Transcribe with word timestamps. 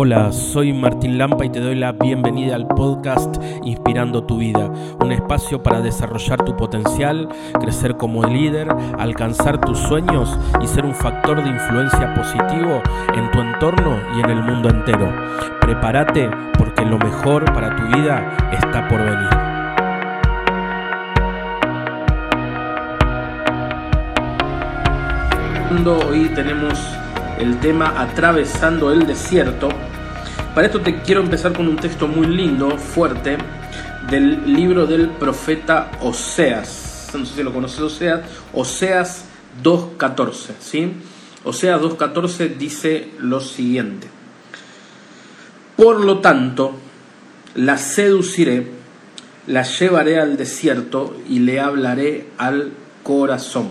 Hola, 0.00 0.30
soy 0.30 0.72
Martín 0.72 1.18
Lampa 1.18 1.44
y 1.44 1.50
te 1.50 1.58
doy 1.58 1.74
la 1.74 1.90
bienvenida 1.90 2.54
al 2.54 2.68
podcast 2.68 3.34
Inspirando 3.64 4.22
tu 4.22 4.38
vida, 4.38 4.70
un 5.00 5.10
espacio 5.10 5.60
para 5.60 5.80
desarrollar 5.80 6.44
tu 6.44 6.56
potencial, 6.56 7.28
crecer 7.60 7.96
como 7.96 8.22
líder, 8.22 8.68
alcanzar 8.96 9.60
tus 9.60 9.76
sueños 9.76 10.38
y 10.62 10.68
ser 10.68 10.84
un 10.84 10.94
factor 10.94 11.42
de 11.42 11.50
influencia 11.50 12.14
positivo 12.14 12.80
en 13.12 13.28
tu 13.32 13.40
entorno 13.40 13.96
y 14.16 14.20
en 14.20 14.30
el 14.30 14.40
mundo 14.44 14.68
entero. 14.68 15.12
Prepárate 15.60 16.30
porque 16.56 16.84
lo 16.84 16.96
mejor 16.98 17.52
para 17.52 17.74
tu 17.74 17.82
vida 17.98 18.36
está 18.52 18.86
por 18.86 19.00
venir. 19.00 19.48
Hoy 26.08 26.28
tenemos 26.36 26.78
el 27.40 27.58
tema 27.58 27.94
Atravesando 28.00 28.92
el 28.92 29.08
desierto. 29.08 29.68
Para 30.58 30.66
esto 30.66 30.80
te 30.80 31.02
quiero 31.02 31.20
empezar 31.20 31.52
con 31.52 31.68
un 31.68 31.76
texto 31.76 32.08
muy 32.08 32.26
lindo, 32.26 32.76
fuerte, 32.78 33.38
del 34.10 34.56
libro 34.56 34.88
del 34.88 35.08
profeta 35.08 35.92
Oseas. 36.00 37.10
No 37.16 37.24
sé 37.24 37.36
si 37.36 37.42
lo 37.44 37.52
conoces, 37.52 37.78
Oseas. 37.78 38.22
Oseas 38.52 39.24
2.14, 39.62 40.54
¿sí? 40.58 40.94
Oseas 41.44 41.80
2.14 41.80 42.56
dice 42.56 43.12
lo 43.20 43.38
siguiente. 43.40 44.08
Por 45.76 46.04
lo 46.04 46.18
tanto, 46.18 46.72
la 47.54 47.78
seduciré, 47.78 48.66
la 49.46 49.62
llevaré 49.62 50.18
al 50.18 50.36
desierto 50.36 51.16
y 51.28 51.38
le 51.38 51.60
hablaré 51.60 52.30
al 52.36 52.72
corazón. 53.04 53.68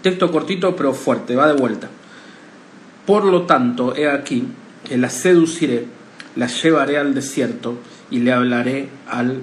Texto 0.00 0.30
cortito 0.30 0.76
pero 0.76 0.94
fuerte, 0.94 1.34
va 1.34 1.48
de 1.48 1.60
vuelta. 1.60 1.88
Por 3.04 3.24
lo 3.24 3.42
tanto, 3.46 3.96
he 3.96 4.08
aquí 4.08 4.46
la 4.90 5.10
seduciré, 5.10 5.86
la 6.36 6.46
llevaré 6.46 6.98
al 6.98 7.14
desierto 7.14 7.78
y 8.10 8.18
le 8.18 8.32
hablaré 8.32 8.88
al 9.08 9.42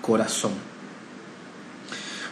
corazón. 0.00 0.52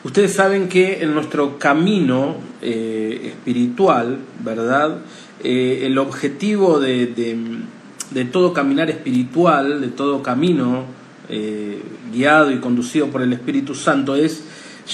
Ustedes 0.04 0.32
saben 0.32 0.68
que 0.68 1.02
en 1.02 1.12
nuestro 1.12 1.58
camino 1.58 2.36
eh, 2.62 3.20
espiritual, 3.24 4.18
¿verdad? 4.44 4.98
Eh, 5.42 5.80
el 5.84 5.98
objetivo 5.98 6.78
de, 6.78 7.06
de, 8.10 8.24
todo 8.24 8.52
caminar 8.52 8.90
espiritual, 8.90 9.80
de 9.80 9.88
todo 9.88 10.22
camino 10.22 10.84
eh, 11.28 11.82
guiado 12.12 12.50
y 12.52 12.58
conducido 12.58 13.08
por 13.08 13.22
el 13.22 13.32
Espíritu 13.32 13.74
Santo 13.74 14.14
es 14.14 14.44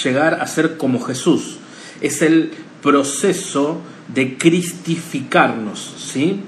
llegar 0.02 0.34
a 0.34 0.46
ser 0.46 0.76
como 0.76 1.00
Jesús. 1.00 1.58
Es 2.00 2.22
el 2.22 2.50
proceso 2.82 3.80
de 4.12 4.36
cristificarnos, 4.36 5.94
¿sí? 5.98 6.40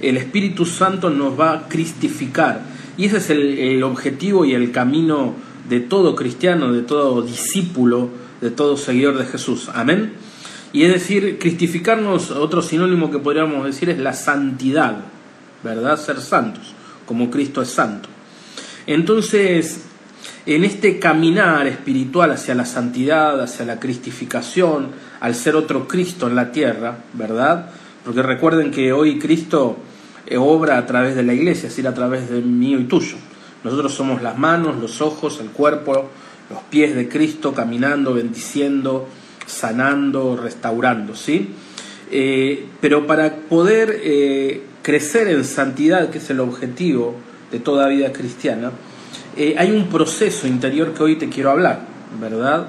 El 0.00 0.16
Espíritu 0.16 0.66
Santo 0.66 1.10
nos 1.10 1.38
va 1.38 1.52
a 1.52 1.68
cristificar 1.68 2.62
y 2.96 3.06
ese 3.06 3.16
es 3.16 3.30
el, 3.30 3.82
objetivo 3.82 4.44
y 4.44 4.54
el 4.54 4.70
camino 4.70 5.34
de 5.68 5.80
todo 5.80 6.14
cristiano, 6.14 6.72
de 6.72 6.82
todo 6.82 7.22
discípulo, 7.22 8.10
de 8.40 8.50
todo 8.50 8.76
seguidor 8.76 9.18
de 9.18 9.24
Jesús. 9.24 9.68
Amén. 9.74 10.12
Y 10.72 10.84
es 10.84 10.92
decir, 10.92 11.38
cristificarnos, 11.38 12.30
otro 12.30 12.62
sinónimo 12.62 13.10
que 13.10 13.18
podríamos 13.18 13.64
decir 13.64 13.90
es 13.90 13.98
la 13.98 14.12
santidad, 14.12 14.96
¿verdad? 15.62 15.98
Ser 15.98 16.20
santos, 16.20 16.74
como 17.06 17.30
Cristo 17.30 17.62
es 17.62 17.70
santo. 17.70 18.08
Entonces, 18.86 19.84
en 20.46 20.64
este 20.64 20.98
caminar 20.98 21.66
espiritual 21.66 22.32
hacia 22.32 22.54
la 22.54 22.66
santidad, 22.66 23.40
hacia 23.40 23.64
la 23.64 23.80
cristificación, 23.80 24.90
al 25.20 25.34
ser 25.34 25.56
otro 25.56 25.88
Cristo 25.88 26.28
en 26.28 26.36
la 26.36 26.52
tierra, 26.52 26.98
¿verdad? 27.14 27.70
Porque 28.04 28.22
recuerden 28.22 28.70
que 28.70 28.92
hoy 28.92 29.18
Cristo 29.18 29.76
eh, 30.26 30.36
obra 30.36 30.78
a 30.78 30.86
través 30.86 31.16
de 31.16 31.22
la 31.22 31.32
iglesia, 31.32 31.68
es 31.68 31.74
decir, 31.74 31.88
a 31.88 31.94
través 31.94 32.30
de 32.30 32.40
mío 32.40 32.78
y 32.78 32.84
tuyo. 32.84 33.16
Nosotros 33.62 33.94
somos 33.94 34.22
las 34.22 34.38
manos, 34.38 34.78
los 34.78 35.00
ojos, 35.00 35.40
el 35.40 35.48
cuerpo, 35.48 36.10
los 36.50 36.60
pies 36.70 36.94
de 36.94 37.08
Cristo 37.08 37.54
caminando, 37.54 38.14
bendiciendo, 38.14 39.08
sanando, 39.46 40.36
restaurando, 40.36 41.14
¿sí? 41.14 41.50
Eh, 42.10 42.66
pero 42.80 43.06
para 43.06 43.34
poder 43.34 44.00
eh, 44.02 44.62
crecer 44.82 45.28
en 45.28 45.44
santidad, 45.44 46.10
que 46.10 46.18
es 46.18 46.28
el 46.28 46.40
objetivo 46.40 47.14
de 47.50 47.58
toda 47.60 47.88
vida 47.88 48.12
cristiana, 48.12 48.72
hay 49.36 49.72
un 49.72 49.88
proceso 49.88 50.46
interior 50.46 50.94
que 50.94 51.02
hoy 51.02 51.16
te 51.16 51.28
quiero 51.28 51.50
hablar, 51.50 51.80
¿verdad? 52.20 52.68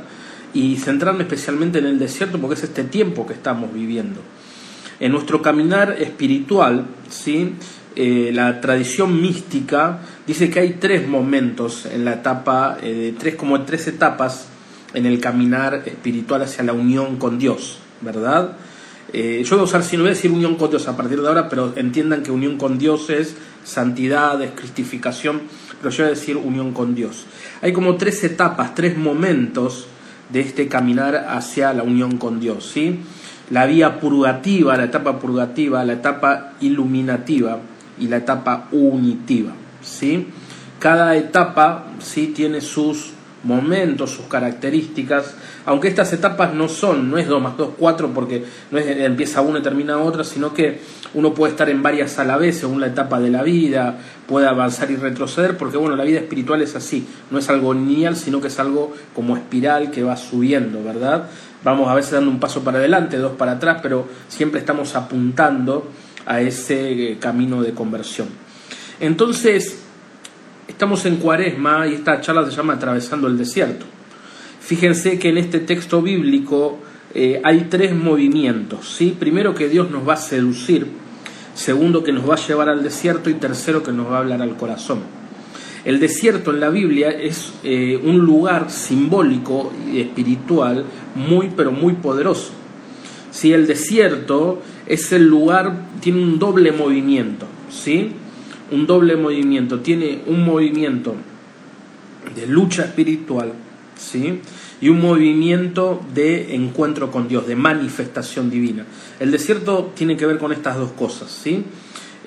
y 0.56 0.78
centrarme 0.78 1.24
especialmente 1.24 1.80
en 1.80 1.86
el 1.86 2.00
desierto 2.00 2.40
porque 2.40 2.56
es 2.56 2.64
este 2.64 2.86
tiempo 2.86 3.28
que 3.28 3.34
estamos 3.34 3.72
viviendo. 3.74 4.22
En 5.00 5.12
nuestro 5.12 5.42
caminar 5.42 5.98
espiritual, 6.00 6.86
¿sí? 7.10 7.54
Eh, 7.96 8.32
la 8.34 8.60
tradición 8.60 9.22
mística 9.22 10.00
dice 10.28 10.50
que 10.50 10.60
hay 10.60 10.74
tres 10.80 11.08
momentos 11.08 11.86
en 11.86 12.04
la 12.04 12.16
etapa, 12.16 12.78
eh, 12.82 13.14
tres, 13.18 13.36
como 13.36 13.62
tres 13.64 13.88
etapas 13.88 14.48
en 14.94 15.06
el 15.06 15.20
caminar 15.20 15.84
espiritual 15.86 16.42
hacia 16.42 16.64
la 16.64 16.74
unión 16.74 17.18
con 17.18 17.38
Dios, 17.40 17.78
¿verdad? 18.02 18.58
Eh, 19.14 19.44
yo 19.46 19.56
voy 19.56 19.62
a 19.62 19.64
usar, 19.64 19.84
si 19.84 19.96
no 19.96 20.04
voy 20.04 20.12
a 20.12 20.14
decir 20.14 20.32
unión 20.32 20.56
con 20.56 20.70
Dios 20.70 20.88
a 20.88 20.98
partir 20.98 21.22
de 21.22 21.28
ahora, 21.28 21.48
pero 21.48 21.74
entiendan 21.76 22.24
que 22.24 22.32
unión 22.32 22.58
con 22.58 22.78
Dios 22.78 23.10
es 23.10 23.36
santidad, 23.64 24.42
es 24.42 24.52
cristificación, 24.52 25.44
pero 25.80 25.90
yo 25.90 26.04
voy 26.04 26.12
a 26.12 26.16
decir 26.16 26.36
unión 26.38 26.74
con 26.74 26.96
Dios. 26.96 27.26
Hay 27.62 27.72
como 27.72 27.96
tres 27.96 28.24
etapas, 28.24 28.76
tres 28.76 28.98
momentos 28.98 29.88
de 30.30 30.42
este 30.42 30.68
caminar 30.68 31.16
hacia 31.30 31.72
la 31.74 31.84
unión 31.84 32.18
con 32.18 32.40
Dios, 32.40 32.70
¿sí? 32.74 33.00
La 33.52 33.66
vía 33.66 34.00
purgativa, 34.00 34.76
la 34.78 34.86
etapa 34.86 35.20
purgativa, 35.20 35.84
la 35.84 35.94
etapa 35.94 36.54
iluminativa 36.62 37.60
y 38.00 38.08
la 38.08 38.18
etapa 38.18 38.68
unitiva, 38.72 39.52
¿sí? 39.82 40.28
Cada 40.80 41.16
etapa 41.16 41.86
sí 42.00 42.28
tiene 42.28 42.62
sus 42.62 43.15
momentos, 43.46 44.12
sus 44.12 44.26
características, 44.26 45.36
aunque 45.66 45.88
estas 45.88 46.12
etapas 46.14 46.54
no 46.54 46.68
son, 46.68 47.10
no 47.10 47.18
es 47.18 47.28
2 47.28 47.42
más 47.42 47.58
2, 47.58 47.70
4, 47.78 48.12
porque 48.14 48.44
no 48.72 48.78
es 48.78 48.86
empieza 48.88 49.42
una 49.42 49.60
y 49.60 49.62
termina 49.62 50.00
otra, 50.00 50.24
sino 50.24 50.54
que 50.54 50.82
uno 51.14 51.34
puede 51.34 51.52
estar 51.52 51.70
en 51.70 51.82
varias 51.82 52.20
a 52.20 52.26
la 52.26 52.38
vez 52.38 52.58
según 52.58 52.82
la 52.82 52.88
etapa 52.88 53.20
de 53.20 53.30
la 53.30 53.44
vida, 53.44 53.98
puede 54.28 54.48
avanzar 54.48 54.92
y 54.92 54.96
retroceder, 54.96 55.58
porque 55.58 55.78
bueno, 55.78 55.96
la 55.96 56.04
vida 56.04 56.20
espiritual 56.20 56.62
es 56.62 56.76
así, 56.76 57.08
no 57.32 57.38
es 57.38 57.50
algo 57.50 57.74
lineal, 57.74 58.16
sino 58.16 58.42
que 58.42 58.48
es 58.48 58.60
algo 58.60 58.94
como 59.14 59.38
espiral 59.38 59.92
que 59.92 60.04
va 60.04 60.18
subiendo, 60.18 60.84
¿verdad? 60.84 61.30
Vamos 61.64 61.88
a 61.90 61.96
veces 61.96 62.12
dando 62.12 62.32
un 62.32 62.40
paso 62.40 62.64
para 62.64 62.80
adelante, 62.80 63.18
dos 63.18 63.34
para 63.34 63.54
atrás, 63.54 63.80
pero 63.82 64.08
siempre 64.28 64.60
estamos 64.60 64.96
apuntando 64.96 65.90
a 66.26 66.42
ese 66.42 67.12
eh, 67.12 67.18
camino 67.20 67.62
de 67.62 67.74
conversión. 67.74 68.28
Entonces, 69.00 69.85
estamos 70.76 71.06
en 71.06 71.16
cuaresma 71.16 71.88
y 71.88 71.94
esta 71.94 72.20
charla 72.20 72.46
se 72.46 72.52
llama 72.52 72.74
Atravesando 72.74 73.30
el 73.30 73.38
Desierto. 73.38 73.86
Fíjense 74.60 75.18
que 75.18 75.30
en 75.30 75.38
este 75.38 75.62
texto 75.62 76.02
bíblico 76.02 76.80
eh, 77.14 77.40
hay 77.46 77.68
tres 77.70 77.96
movimientos. 77.96 78.94
¿sí? 78.94 79.16
Primero 79.18 79.56
que 79.56 79.70
Dios 79.70 79.90
nos 79.90 80.06
va 80.06 80.16
a 80.16 80.18
seducir, 80.18 80.86
segundo 81.54 82.04
que 82.04 82.12
nos 82.12 82.30
va 82.30 82.34
a 82.34 82.46
llevar 82.46 82.68
al 82.68 82.84
desierto 82.84 83.30
y 83.30 83.36
tercero 83.36 83.84
que 83.84 83.94
nos 83.94 84.12
va 84.12 84.18
a 84.18 84.20
hablar 84.20 84.42
al 84.42 84.58
corazón. 84.58 85.00
El 85.86 86.02
desierto 86.02 86.52
en 86.52 86.60
la 86.60 86.70
Biblia 86.70 87.10
es 87.10 87.54
eh, 87.64 87.98
un 88.04 88.18
lugar 88.18 88.70
simbólico 88.70 89.72
y 89.90 90.02
espiritual 90.02 90.84
muy 91.16 91.52
pero 91.56 91.72
muy 91.72 91.94
poderoso. 91.94 92.52
Si 93.32 93.54
el 93.54 93.66
desierto 93.66 94.62
es 94.88 95.14
el 95.14 95.26
lugar, 95.26 95.74
tiene 96.02 96.22
un 96.22 96.38
doble 96.38 96.74
movimiento, 96.74 97.46
¿sí? 97.70 98.12
Un 98.72 98.88
doble 98.88 99.16
movimiento, 99.16 99.80
tiene 99.80 100.22
un 100.26 100.44
movimiento 100.44 101.16
de 102.36 102.48
lucha 102.48 102.84
espiritual 102.84 103.54
¿sí? 103.98 104.40
y 104.82 104.90
un 104.90 105.02
movimiento 105.02 106.02
de 106.14 106.56
encuentro 106.56 107.12
con 107.12 107.28
Dios, 107.28 107.48
de 107.48 107.56
manifestación 107.56 108.50
divina. 108.50 108.86
El 109.20 109.32
desierto 109.32 109.92
tiene 109.96 110.18
que 110.18 110.26
ver 110.26 110.38
con 110.38 110.52
estas 110.52 110.78
dos 110.78 110.92
cosas, 110.92 111.32
¿sí? 111.32 111.64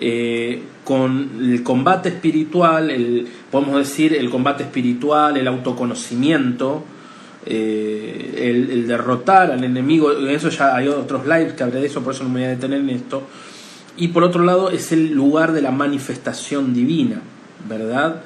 Eh, 0.00 0.62
con 0.84 1.30
el 1.40 1.62
combate 1.64 2.08
espiritual, 2.08 2.90
el, 2.90 3.26
podemos 3.50 3.78
decir 3.78 4.14
el 4.14 4.30
combate 4.30 4.62
espiritual, 4.62 5.36
el 5.36 5.48
autoconocimiento, 5.48 6.84
eh, 7.44 8.68
el, 8.70 8.86
derrotar 8.86 9.50
al 9.50 9.64
enemigo, 9.64 10.12
en 10.12 10.28
eso 10.28 10.50
ya 10.50 10.76
hay 10.76 10.88
otros 10.88 11.26
lives 11.26 11.54
que 11.54 11.64
hablé 11.64 11.80
de 11.80 11.86
eso, 11.86 12.02
por 12.02 12.14
eso 12.14 12.22
no 12.22 12.30
me 12.30 12.40
voy 12.40 12.44
a 12.44 12.50
detener 12.50 12.80
en 12.80 12.90
esto. 12.90 13.24
Y 13.98 14.08
por 14.08 14.22
otro 14.22 14.44
lado 14.44 14.70
es 14.70 14.92
el 14.92 15.10
lugar 15.10 15.52
de 15.52 15.60
la 15.60 15.72
manifestación 15.72 16.72
divina, 16.72 17.20
¿verdad? 17.68 18.22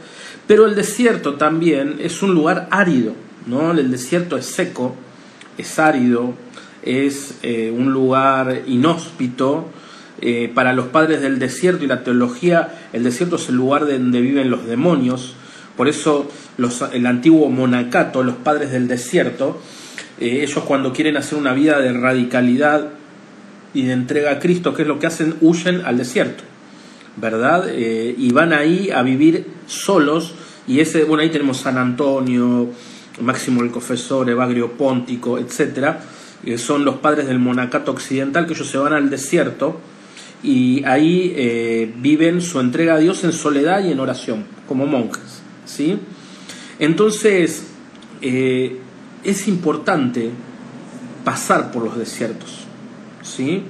Pero 0.47 0.67
el 0.67 0.75
desierto 0.75 1.35
también 1.35 1.97
es 2.01 2.23
un 2.23 2.35
lugar 2.35 2.69
árido, 2.71 3.15
¿no? 3.47 3.73
El 3.73 3.91
desierto 3.91 4.37
es 4.37 4.45
seco, 4.45 4.95
es 5.57 5.79
árido, 5.79 6.35
es 6.83 7.39
eh, 7.43 7.75
un 7.75 7.93
lugar 7.93 8.63
inhóspito. 8.67 9.69
Eh, 10.21 10.53
para 10.55 10.73
los 10.73 10.87
padres 10.87 11.21
del 11.21 11.41
desierto 11.41 11.85
y 11.85 11.89
la 11.89 12.05
teología, 12.05 12.89
el 12.93 13.03
desierto 13.03 13.37
es 13.37 13.49
el 13.49 13.57
lugar 13.57 13.89
donde 13.89 14.21
viven 14.21 14.51
los 14.51 14.67
demonios. 14.67 15.35
Por 15.77 15.89
eso 15.89 16.31
los, 16.59 16.83
el 16.93 17.07
antiguo 17.07 17.49
monacato, 17.49 18.23
los 18.23 18.37
padres 18.37 18.71
del 18.71 18.87
desierto, 18.89 19.61
eh, 20.21 20.43
ellos 20.43 20.63
cuando 20.65 20.93
quieren 20.93 21.17
hacer 21.17 21.39
una 21.39 21.55
vida 21.55 21.81
de 21.81 21.93
radicalidad 21.93 22.91
y 23.75 23.85
de 23.85 23.93
entrega 23.93 24.33
a 24.33 24.39
Cristo, 24.39 24.75
¿qué 24.75 24.83
es 24.83 24.89
lo 24.89 24.99
que 24.99 25.07
hacen? 25.07 25.37
Huyen 25.41 25.83
al 25.85 25.99
desierto. 25.99 26.45
¿verdad? 27.17 27.69
Eh, 27.69 28.15
y 28.17 28.33
van 28.33 28.53
ahí 28.53 28.91
a 28.91 29.03
vivir 29.03 29.47
solos, 29.67 30.35
y 30.67 30.81
ese, 30.81 31.05
bueno, 31.05 31.23
ahí 31.23 31.31
tenemos 31.31 31.59
San 31.59 31.77
Antonio, 31.77 32.69
Máximo 33.21 33.63
el 33.63 33.71
Confesor, 33.71 34.31
Evagrio 34.31 34.73
Póntico, 34.73 35.39
etcétera, 35.39 36.01
que 36.45 36.59
son 36.59 36.85
los 36.85 36.97
padres 36.97 37.27
del 37.27 37.39
monacato 37.39 37.93
occidental, 37.93 38.47
que 38.47 38.55
ellos 38.55 38.69
se 38.69 38.79
van 38.79 38.93
al 38.95 39.11
desierto 39.11 39.81
y 40.43 40.85
ahí 40.85 41.33
eh, 41.37 41.93
viven 41.99 42.41
su 42.41 42.59
entrega 42.59 42.95
a 42.95 42.99
Dios 42.99 43.23
en 43.25 43.33
soledad 43.33 43.85
y 43.85 43.93
en 43.93 44.01
oración, 44.01 44.45
como 44.67 44.87
monjes, 44.87 45.43
¿sí? 45.65 45.99
Entonces, 46.79 47.65
eh, 48.23 48.79
es 49.23 49.47
importante 49.47 50.31
pasar 51.25 51.71
por 51.71 51.85
los 51.85 51.97
desiertos, 51.97 52.62
¿sí? 53.23 53.63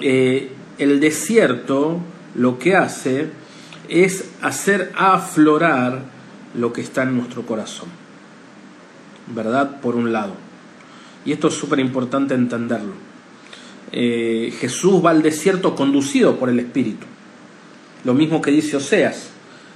Eh, 0.00 0.52
el 0.78 1.00
desierto 1.00 1.98
lo 2.34 2.58
que 2.58 2.76
hace 2.76 3.28
es 3.88 4.30
hacer 4.40 4.92
aflorar 4.96 6.02
lo 6.54 6.72
que 6.72 6.80
está 6.80 7.02
en 7.02 7.16
nuestro 7.16 7.42
corazón, 7.42 7.88
¿verdad? 9.34 9.80
Por 9.80 9.96
un 9.96 10.12
lado. 10.12 10.34
Y 11.24 11.32
esto 11.32 11.48
es 11.48 11.54
súper 11.54 11.80
importante 11.80 12.34
entenderlo. 12.34 12.94
Eh, 13.92 14.54
Jesús 14.58 15.04
va 15.04 15.10
al 15.10 15.22
desierto 15.22 15.74
conducido 15.74 16.36
por 16.36 16.48
el 16.48 16.60
Espíritu. 16.60 17.06
Lo 18.04 18.14
mismo 18.14 18.40
que 18.40 18.50
dice 18.50 18.76
Oseas, 18.76 19.30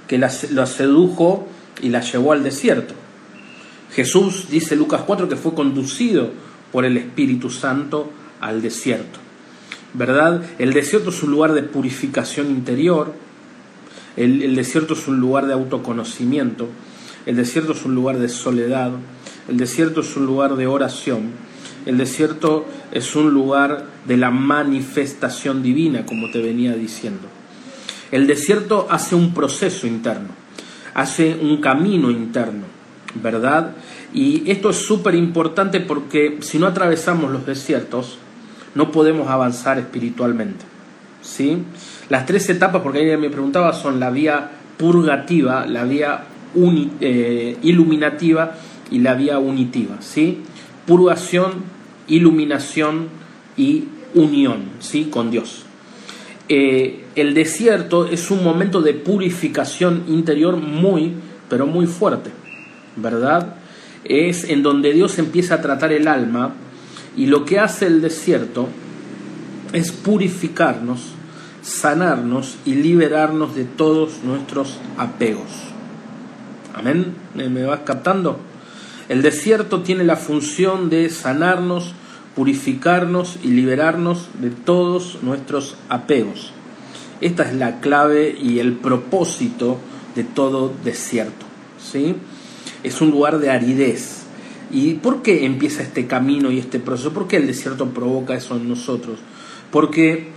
que 0.07 0.17
la, 0.17 0.29
sedujo 0.29 1.47
y 1.81 1.89
la 1.89 2.01
llevó 2.01 2.31
al 2.31 2.43
desierto. 2.43 2.93
Jesús, 3.91 4.47
dice 4.49 4.75
Lucas 4.75 5.01
4, 5.05 5.29
que 5.29 5.35
fue 5.35 5.53
conducido 5.53 6.31
por 6.71 6.85
el 6.85 6.97
Espíritu 6.97 7.49
Santo 7.49 8.11
al 8.45 8.61
desierto. 8.61 9.19
¿Verdad? 9.93 10.43
El 10.59 10.73
desierto 10.73 11.09
es 11.09 11.23
un 11.23 11.31
lugar 11.31 11.53
de 11.53 11.63
purificación 11.63 12.47
interior, 12.47 13.13
el 14.17 14.55
desierto 14.55 14.93
es 14.93 15.07
un 15.07 15.19
lugar 15.19 15.45
de 15.45 15.53
autoconocimiento, 15.53 16.69
el 17.25 17.35
desierto 17.35 17.73
es 17.73 17.83
un 17.85 17.95
lugar 17.95 18.17
de 18.17 18.29
soledad, 18.29 18.91
el 19.47 19.57
desierto 19.57 20.01
es 20.01 20.15
un 20.15 20.25
lugar 20.25 20.55
de 20.55 20.67
oración. 20.67 21.31
El 21.85 21.97
desierto 21.97 22.65
es 22.91 23.15
un 23.15 23.31
lugar 23.31 23.85
de 24.07 24.17
la 24.17 24.31
manifestación 24.31 25.61
divina, 25.61 26.05
como 26.05 26.31
te 26.31 26.41
venía 26.41 26.73
diciendo. 26.73 27.27
El 28.11 28.25
desierto 28.25 28.87
hace 28.89 29.13
un 29.13 29.33
proceso 29.33 29.85
interno, 29.85 30.29
hace 30.95 31.37
un 31.39 31.61
camino 31.61 32.09
interno, 32.09 32.65
¿verdad? 33.21 33.75
Y 34.13 34.49
esto 34.49 34.71
es 34.71 34.77
súper 34.77 35.13
importante 35.13 35.79
porque 35.79 36.37
si 36.41 36.57
no 36.57 36.65
atravesamos 36.65 37.31
los 37.31 37.45
desiertos, 37.45 38.17
no 38.75 38.91
podemos 38.91 39.27
avanzar 39.29 39.79
espiritualmente. 39.79 40.65
¿sí? 41.21 41.57
Las 42.09 42.25
tres 42.25 42.47
etapas, 42.49 42.81
porque 42.81 42.99
alguien 42.99 43.19
me 43.19 43.29
preguntaba, 43.29 43.73
son 43.73 43.99
la 43.99 44.11
vía 44.11 44.51
purgativa, 44.77 45.65
la 45.65 45.83
vía 45.85 46.25
eh, 47.01 47.57
iluminativa 47.63 48.55
y 48.91 48.99
la 48.99 49.15
vía 49.15 49.39
unitiva, 49.39 49.97
¿sí? 49.99 50.41
Purgación, 50.85 51.63
iluminación 52.07 53.07
y 53.57 53.85
unión, 54.13 54.65
¿sí? 54.79 55.05
Con 55.05 55.31
Dios. 55.31 55.65
Eh, 56.47 57.05
el 57.15 57.33
desierto 57.33 58.05
es 58.05 58.29
un 58.29 58.43
momento 58.43 58.81
de 58.81 58.93
purificación 58.93 60.03
interior 60.07 60.57
muy, 60.57 61.13
pero 61.49 61.65
muy 61.65 61.87
fuerte, 61.87 62.29
¿verdad? 62.95 63.55
Es 64.03 64.43
en 64.43 64.61
donde 64.61 64.93
Dios 64.93 65.17
empieza 65.17 65.55
a 65.55 65.61
tratar 65.61 65.91
el 65.91 66.07
alma 66.07 66.53
y 67.15 67.27
lo 67.27 67.45
que 67.45 67.59
hace 67.59 67.87
el 67.87 68.01
desierto 68.01 68.67
es 69.73 69.91
purificarnos, 69.91 71.01
sanarnos 71.61 72.57
y 72.65 72.75
liberarnos 72.75 73.55
de 73.55 73.65
todos 73.65 74.23
nuestros 74.23 74.77
apegos. 74.97 75.49
Amén. 76.73 77.15
¿Me 77.33 77.63
vas 77.63 77.81
captando? 77.85 78.39
El 79.07 79.21
desierto 79.21 79.81
tiene 79.81 80.03
la 80.03 80.15
función 80.15 80.89
de 80.89 81.09
sanarnos, 81.09 81.93
purificarnos 82.35 83.37
y 83.43 83.49
liberarnos 83.49 84.29
de 84.41 84.49
todos 84.49 85.19
nuestros 85.21 85.75
apegos. 85.89 86.51
Esta 87.21 87.43
es 87.43 87.53
la 87.53 87.79
clave 87.79 88.35
y 88.37 88.59
el 88.59 88.73
propósito 88.73 89.77
de 90.15 90.23
todo 90.23 90.73
desierto. 90.83 91.45
¿sí? 91.79 92.15
Es 92.83 92.99
un 93.01 93.11
lugar 93.11 93.39
de 93.39 93.51
aridez. 93.51 94.24
¿Y 94.75 94.95
por 94.95 95.21
qué 95.21 95.45
empieza 95.45 95.83
este 95.83 96.05
camino 96.05 96.51
y 96.51 96.59
este 96.59 96.81
proceso? 96.81 97.13
¿Por 97.13 97.29
qué 97.29 97.37
el 97.37 97.47
desierto 97.47 97.91
provoca 97.91 98.35
eso 98.35 98.57
en 98.57 98.67
nosotros? 98.67 99.19
Porque 99.71 100.27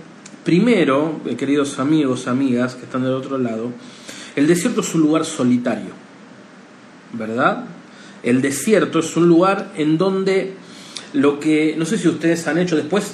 primero, 0.45 1.19
eh, 1.25 1.35
queridos 1.35 1.77
amigos, 1.77 2.25
amigas 2.25 2.75
que 2.75 2.85
están 2.85 3.03
del 3.03 3.11
otro 3.11 3.37
lado, 3.37 3.73
el 4.37 4.47
desierto 4.47 4.79
es 4.79 4.95
un 4.95 5.01
lugar 5.01 5.25
solitario, 5.25 5.89
¿verdad? 7.11 7.65
El 8.23 8.41
desierto 8.41 8.99
es 8.99 9.17
un 9.17 9.27
lugar 9.27 9.73
en 9.75 9.97
donde 9.97 10.53
lo 11.11 11.41
que, 11.41 11.75
no 11.77 11.83
sé 11.83 11.97
si 11.97 12.07
ustedes 12.07 12.47
han 12.47 12.59
hecho 12.59 12.77
después, 12.77 13.11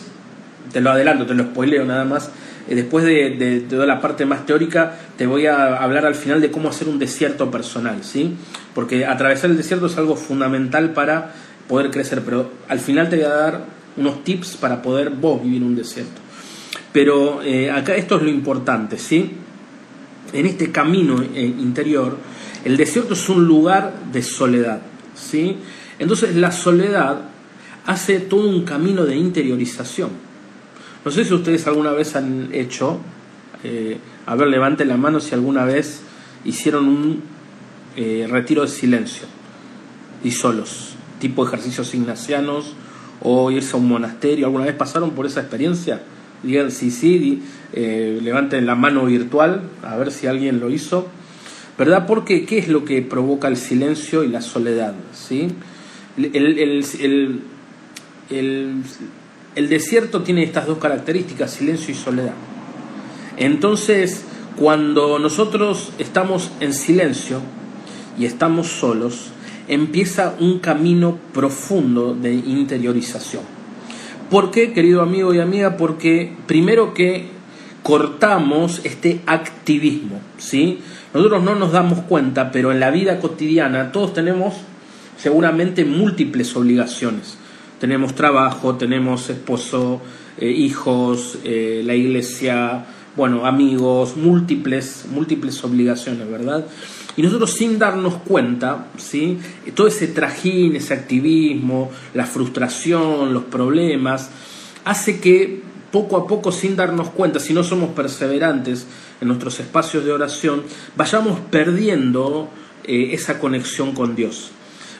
te 0.72 0.80
lo 0.80 0.92
adelanto, 0.92 1.26
te 1.26 1.34
lo 1.34 1.46
spoileo 1.46 1.86
nada 1.86 2.06
más, 2.06 2.30
después 2.74 3.06
de, 3.06 3.66
toda 3.70 3.86
la 3.86 4.02
parte 4.02 4.26
más 4.26 4.46
teórica, 4.46 4.98
te 5.18 5.28
voy 5.28 5.46
a 5.46 5.78
hablar 5.78 6.06
al 6.06 6.16
final 6.16 6.42
de 6.42 6.50
cómo 6.50 6.70
hacer 6.70 6.88
un 6.88 6.98
desierto 6.98 7.52
personal, 7.52 8.04
¿sí? 8.04 8.34
Porque 8.74 9.06
atravesar 9.06 9.52
el 9.52 9.58
desierto 9.58 9.86
es 9.86 9.98
algo 9.98 10.16
fundamental 10.16 10.94
para 10.94 11.34
poder 11.68 11.92
crecer, 11.92 12.22
pero 12.26 12.50
al 12.68 12.80
final 12.80 13.10
te 13.10 13.18
voy 13.18 13.26
a 13.26 13.30
dar 13.30 13.66
unos 13.98 14.24
tips 14.24 14.58
para 14.58 14.82
poder 14.82 15.12
vos 15.12 15.44
vivir 15.44 15.62
un 15.64 15.76
desierto. 15.76 16.22
Pero 16.92 17.42
eh, 17.44 17.70
acá 17.70 17.96
esto 17.96 18.18
es 18.18 18.24
lo 18.24 18.30
importante, 18.30 18.98
¿sí? 18.98 19.32
En 20.34 20.46
este 20.46 20.72
camino 20.72 21.22
eh, 21.22 21.42
interior, 21.44 22.18
el 22.64 22.78
desierto 22.78 23.14
es 23.14 23.30
un 23.30 23.46
lugar 23.46 23.94
de 24.12 24.24
soledad. 24.24 24.82
¿sí? 25.16 25.58
Entonces 26.00 26.36
la 26.36 26.52
soledad 26.52 27.22
hace 27.86 28.20
todo 28.20 28.48
un 28.50 28.64
camino 28.64 29.06
de 29.06 29.16
interiorización. 29.16 30.10
No 31.06 31.12
sé 31.12 31.24
si 31.24 31.34
ustedes 31.34 31.68
alguna 31.68 31.92
vez 31.92 32.16
han 32.16 32.50
hecho, 32.52 33.00
eh, 33.64 34.00
a 34.26 34.36
ver, 34.36 34.48
levanten 34.48 34.88
la 34.88 34.98
mano 34.98 35.20
si 35.20 35.36
alguna 35.36 35.64
vez 35.64 36.02
hicieron 36.44 36.88
un 36.88 37.22
eh, 37.96 38.28
retiro 38.30 38.64
de 38.64 38.68
silencio 38.68 39.28
y 40.24 40.32
solos, 40.32 40.96
tipo 41.20 41.46
ejercicios 41.46 41.94
ignacianos 41.94 42.74
o 43.22 43.52
irse 43.52 43.74
a 43.74 43.80
un 43.80 43.88
monasterio. 43.88 44.48
¿Alguna 44.48 44.66
vez 44.66 44.74
pasaron 44.74 45.12
por 45.12 45.28
esa 45.28 45.42
experiencia? 45.42 46.02
Digan 46.42 46.72
si 46.72 46.90
sí, 46.90 47.44
eh, 47.74 48.20
levanten 48.22 48.66
la 48.66 48.74
mano 48.76 49.06
virtual, 49.06 49.62
a 49.84 49.96
ver 49.98 50.12
si 50.12 50.26
alguien 50.26 50.60
lo 50.60 50.72
hizo. 50.72 51.08
¿verdad? 51.78 52.06
Porque 52.08 52.46
¿qué 52.46 52.58
es 52.58 52.68
lo 52.68 52.86
que 52.86 53.02
provoca 53.02 53.48
el 53.48 53.58
silencio 53.58 54.24
y 54.24 54.30
la 54.30 54.42
soledad? 54.42 54.96
¿sí? 55.14 55.50
El, 56.18 56.84
el, 58.30 58.84
desierto 59.56 60.22
tiene 60.22 60.44
estas 60.44 60.68
dos 60.68 60.78
características, 60.78 61.52
silencio 61.52 61.94
y 61.94 61.98
soledad. 61.98 62.34
Entonces, 63.38 64.26
cuando 64.58 65.20
nosotros 65.20 65.92
estamos 65.98 66.52
en 66.60 66.74
silencio 66.74 67.42
y 68.18 68.26
estamos 68.26 68.68
solos, 68.68 69.32
empieza 69.68 70.36
un 70.40 70.60
camino 70.60 71.18
profundo 71.34 72.14
de 72.14 72.34
interiorización. 72.34 73.44
¿Por 74.30 74.52
qué, 74.52 74.74
querido 74.74 75.02
amigo 75.02 75.34
y 75.34 75.40
amiga? 75.40 75.78
Porque 75.78 76.34
primero 76.48 76.94
que 76.94 77.30
cortamos 77.84 78.82
este 78.84 79.22
activismo, 79.26 80.20
¿sí? 80.38 80.80
Nosotros 81.14 81.44
no 81.44 81.56
nos 81.56 81.72
damos 81.72 82.00
cuenta, 82.00 82.52
pero 82.52 82.72
en 82.72 82.80
la 82.80 82.90
vida 82.92 83.20
cotidiana 83.20 83.92
todos 83.92 84.14
tenemos 84.14 84.56
seguramente 85.18 85.86
múltiples 85.86 86.56
obligaciones. 86.56 87.38
Tenemos 87.86 88.16
trabajo, 88.16 88.78
tenemos 88.78 89.30
esposo, 89.30 90.02
eh, 90.40 90.50
hijos, 90.50 91.38
eh, 91.44 91.84
la 91.86 91.94
iglesia, 91.94 92.84
bueno, 93.16 93.46
amigos, 93.46 94.18
múltiples, 94.18 95.06
múltiples 95.12 95.64
obligaciones, 95.64 96.28
¿verdad? 96.28 96.66
Y 97.16 97.22
nosotros 97.22 97.54
sin 97.54 97.78
darnos 97.78 98.16
cuenta, 98.16 98.88
¿sí? 98.98 99.38
Todo 99.76 99.86
ese 99.86 100.08
trajín, 100.08 100.76
ese 100.76 100.96
activismo, 100.96 101.92
la 102.16 102.26
frustración, 102.26 103.36
los 103.36 103.44
problemas, 103.44 104.32
hace 104.84 105.20
que 105.20 105.62
poco 105.92 106.18
a 106.18 106.26
poco, 106.26 106.52
sin 106.52 106.76
darnos 106.76 107.12
cuenta, 107.12 107.40
si 107.40 107.54
no 107.54 107.64
somos 107.64 107.92
perseverantes 107.92 108.88
en 109.22 109.28
nuestros 109.28 109.60
espacios 109.60 110.04
de 110.06 110.12
oración, 110.12 110.64
vayamos 110.98 111.40
perdiendo 111.52 112.50
eh, 112.86 113.10
esa 113.12 113.38
conexión 113.40 113.92
con 113.92 114.16
Dios. 114.16 114.50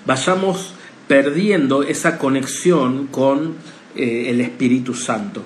Vayamos 0.06 0.76
perdiendo 1.08 1.84
esa 1.84 2.18
conexión 2.18 3.08
con 3.08 3.56
eh, 3.96 4.30
el 4.30 4.42
Espíritu 4.42 4.94
Santo. 4.94 5.42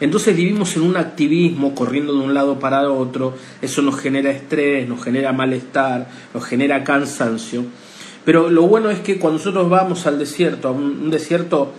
Entonces 0.00 0.34
vivimos 0.34 0.76
en 0.76 0.82
un 0.82 0.96
activismo 0.96 1.74
corriendo 1.74 2.14
de 2.14 2.20
un 2.20 2.32
lado 2.32 2.58
para 2.58 2.90
otro, 2.90 3.34
eso 3.60 3.82
nos 3.82 4.00
genera 4.00 4.30
estrés, 4.30 4.88
nos 4.88 5.02
genera 5.02 5.32
malestar, 5.32 6.08
nos 6.32 6.44
genera 6.44 6.82
cansancio. 6.84 7.64
Pero 8.24 8.48
lo 8.50 8.66
bueno 8.66 8.90
es 8.90 9.00
que 9.00 9.18
cuando 9.18 9.38
nosotros 9.38 9.68
vamos 9.68 10.06
al 10.06 10.18
desierto, 10.18 10.68
a 10.68 10.72
un 10.72 11.10
desierto 11.10 11.72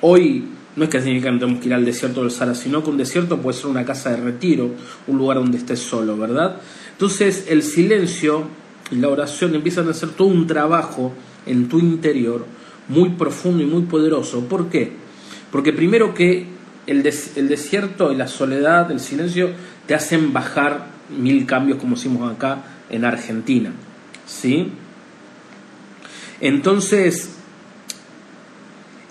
hoy 0.00 0.44
No 0.76 0.84
es 0.84 0.90
que 0.90 1.00
significa 1.00 1.28
que 1.28 1.34
no 1.34 1.38
tenemos 1.38 1.60
que 1.62 1.68
ir 1.68 1.74
al 1.74 1.84
desierto 1.84 2.20
del 2.20 2.32
Sahara, 2.32 2.54
sino 2.56 2.82
que 2.82 2.90
un 2.90 2.96
desierto 2.96 3.38
puede 3.38 3.56
ser 3.56 3.66
una 3.66 3.84
casa 3.84 4.10
de 4.10 4.16
retiro, 4.16 4.70
un 5.06 5.18
lugar 5.18 5.36
donde 5.36 5.56
estés 5.56 5.78
solo, 5.78 6.16
¿verdad? 6.16 6.56
Entonces 6.90 7.46
el 7.48 7.62
silencio 7.62 8.48
y 8.90 8.96
la 8.96 9.08
oración 9.08 9.54
empiezan 9.54 9.86
a 9.86 9.92
hacer 9.92 10.10
todo 10.10 10.28
un 10.28 10.48
trabajo 10.48 11.12
en 11.46 11.68
tu 11.68 11.78
interior 11.78 12.44
muy 12.88 13.10
profundo 13.10 13.62
y 13.62 13.66
muy 13.66 13.82
poderoso. 13.82 14.46
¿Por 14.46 14.68
qué? 14.68 14.92
Porque 15.50 15.72
primero 15.72 16.14
que 16.14 16.46
el, 16.86 17.06
el 17.36 17.48
desierto 17.48 18.12
y 18.12 18.16
la 18.16 18.28
soledad, 18.28 18.90
el 18.90 19.00
silencio, 19.00 19.50
te 19.86 19.94
hacen 19.94 20.32
bajar 20.32 20.86
mil 21.16 21.46
cambios, 21.46 21.78
como 21.78 21.94
hicimos 21.94 22.30
acá 22.32 22.62
en 22.90 23.04
Argentina. 23.04 23.72
¿Sí? 24.26 24.72
Entonces, 26.40 27.30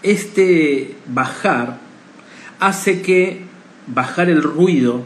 este 0.01 0.95
bajar 1.07 1.79
hace 2.59 3.01
que 3.01 3.41
bajar 3.87 4.29
el 4.29 4.43
ruido, 4.43 5.03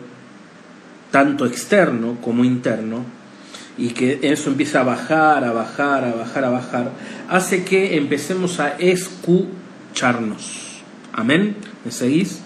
tanto 1.12 1.46
externo 1.46 2.18
como 2.22 2.44
interno, 2.44 3.06
y 3.78 3.90
que 3.90 4.20
eso 4.24 4.50
empieza 4.50 4.82
a 4.82 4.84
bajar, 4.84 5.44
a 5.44 5.52
bajar, 5.52 6.04
a 6.04 6.14
bajar, 6.14 6.46
a 6.46 6.50
bajar, 6.50 6.92
hace 7.30 7.64
que 7.64 7.98
empecemos 7.98 8.60
a 8.60 8.70
escucharnos. 8.78 10.82
Amén. 11.14 11.56
¿Me 11.86 11.92
seguís? 11.92 12.42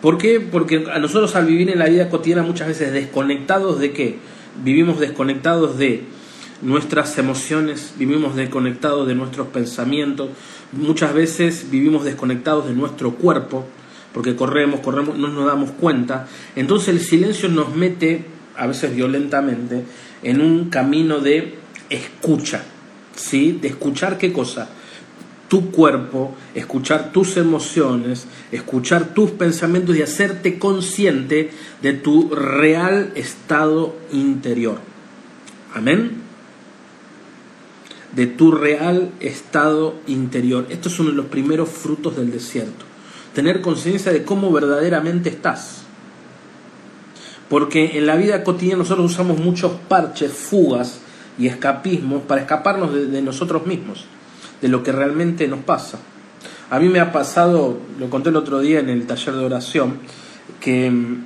¿Por 0.00 0.18
qué? 0.18 0.40
Porque 0.40 0.86
a 0.92 1.00
nosotros 1.00 1.34
al 1.34 1.46
vivir 1.46 1.70
en 1.70 1.80
la 1.80 1.86
vida 1.86 2.08
cotidiana 2.08 2.42
muchas 2.42 2.68
veces 2.68 2.92
desconectados 2.92 3.80
de 3.80 3.92
qué? 3.92 4.18
Vivimos 4.62 5.00
desconectados 5.00 5.78
de 5.78 6.04
nuestras 6.62 7.18
emociones, 7.18 7.94
vivimos 7.98 8.36
desconectados 8.36 9.06
de 9.06 9.14
nuestros 9.14 9.48
pensamientos, 9.48 10.30
muchas 10.72 11.14
veces 11.14 11.70
vivimos 11.70 12.04
desconectados 12.04 12.66
de 12.66 12.74
nuestro 12.74 13.14
cuerpo, 13.14 13.66
porque 14.12 14.36
corremos, 14.36 14.80
corremos, 14.80 15.18
no 15.18 15.28
nos 15.28 15.46
damos 15.46 15.70
cuenta. 15.72 16.26
Entonces 16.56 16.88
el 16.88 17.00
silencio 17.00 17.48
nos 17.48 17.74
mete, 17.74 18.24
a 18.56 18.66
veces 18.66 18.94
violentamente, 18.94 19.84
en 20.22 20.40
un 20.40 20.70
camino 20.70 21.20
de 21.20 21.58
escucha, 21.90 22.62
¿sí? 23.14 23.58
De 23.60 23.68
escuchar 23.68 24.18
qué 24.18 24.32
cosa? 24.32 24.68
Tu 25.48 25.70
cuerpo, 25.70 26.34
escuchar 26.54 27.12
tus 27.12 27.36
emociones, 27.36 28.26
escuchar 28.52 29.14
tus 29.14 29.30
pensamientos 29.30 29.96
y 29.96 30.02
hacerte 30.02 30.58
consciente 30.58 31.50
de 31.80 31.92
tu 31.94 32.30
real 32.34 33.12
estado 33.14 33.96
interior. 34.12 34.78
Amén 35.74 36.28
de 38.12 38.26
tu 38.26 38.52
real 38.52 39.10
estado 39.20 39.94
interior. 40.06 40.66
Esto 40.70 40.88
es 40.88 40.98
uno 40.98 41.10
de 41.10 41.16
los 41.16 41.26
primeros 41.26 41.68
frutos 41.68 42.16
del 42.16 42.30
desierto. 42.30 42.84
Tener 43.34 43.60
conciencia 43.60 44.12
de 44.12 44.24
cómo 44.24 44.50
verdaderamente 44.50 45.28
estás. 45.28 45.82
Porque 47.48 47.98
en 47.98 48.06
la 48.06 48.16
vida 48.16 48.44
cotidiana 48.44 48.78
nosotros 48.78 49.12
usamos 49.12 49.38
muchos 49.38 49.72
parches, 49.88 50.32
fugas 50.32 51.00
y 51.38 51.46
escapismos 51.46 52.22
para 52.22 52.42
escaparnos 52.42 52.92
de, 52.92 53.22
nosotros 53.22 53.66
mismos, 53.66 54.04
de 54.60 54.68
lo 54.68 54.82
que 54.82 54.92
realmente 54.92 55.48
nos 55.48 55.60
pasa. 55.60 55.98
A 56.70 56.78
mí 56.78 56.88
me 56.88 57.00
ha 57.00 57.12
pasado, 57.12 57.78
lo 57.98 58.10
conté 58.10 58.28
el 58.28 58.36
otro 58.36 58.60
día 58.60 58.80
en 58.80 58.90
el 58.90 59.06
taller 59.06 59.34
de 59.34 59.44
oración, 59.44 59.98
que 60.60 60.90
mm, 60.90 61.24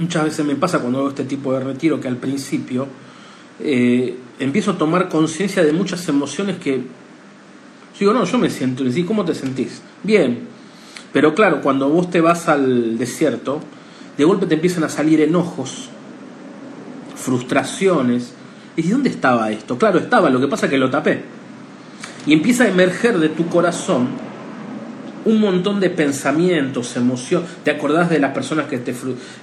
muchas 0.00 0.24
veces 0.24 0.44
me 0.44 0.56
pasa 0.56 0.80
cuando 0.80 0.98
hago 0.98 1.08
este 1.08 1.24
tipo 1.24 1.52
de 1.54 1.60
retiro 1.60 2.00
que 2.00 2.08
al 2.08 2.16
principio 2.16 2.86
eh, 3.60 4.16
empiezo 4.38 4.72
a 4.72 4.78
tomar 4.78 5.08
conciencia 5.08 5.62
de 5.62 5.72
muchas 5.72 6.06
emociones 6.08 6.58
que 6.58 6.82
digo, 8.02 8.12
no, 8.12 8.24
yo 8.24 8.38
me 8.38 8.50
siento, 8.50 8.84
y 8.84 9.04
¿cómo 9.04 9.24
te 9.24 9.34
sentís? 9.34 9.80
Bien, 10.02 10.40
pero 11.12 11.34
claro, 11.34 11.60
cuando 11.60 11.88
vos 11.88 12.10
te 12.10 12.20
vas 12.20 12.48
al 12.48 12.98
desierto, 12.98 13.60
de 14.16 14.24
golpe 14.24 14.46
te 14.46 14.54
empiezan 14.54 14.84
a 14.84 14.88
salir 14.88 15.20
enojos, 15.20 15.88
frustraciones. 17.16 18.34
Y 18.76 18.88
¿dónde 18.88 19.10
estaba 19.10 19.50
esto? 19.50 19.78
Claro, 19.78 19.98
estaba, 19.98 20.30
lo 20.30 20.40
que 20.40 20.48
pasa 20.48 20.66
es 20.66 20.70
que 20.70 20.78
lo 20.78 20.90
tapé. 20.90 21.22
Y 22.26 22.32
empieza 22.32 22.64
a 22.64 22.68
emerger 22.68 23.18
de 23.18 23.28
tu 23.28 23.46
corazón 23.46 24.08
un 25.24 25.40
montón 25.40 25.80
de 25.80 25.90
pensamientos, 25.90 26.96
emociones. 26.96 27.48
¿Te 27.64 27.70
acordás 27.70 28.10
de 28.10 28.18
las 28.18 28.32
personas 28.32 28.66
que 28.66 28.78
te, 28.78 28.94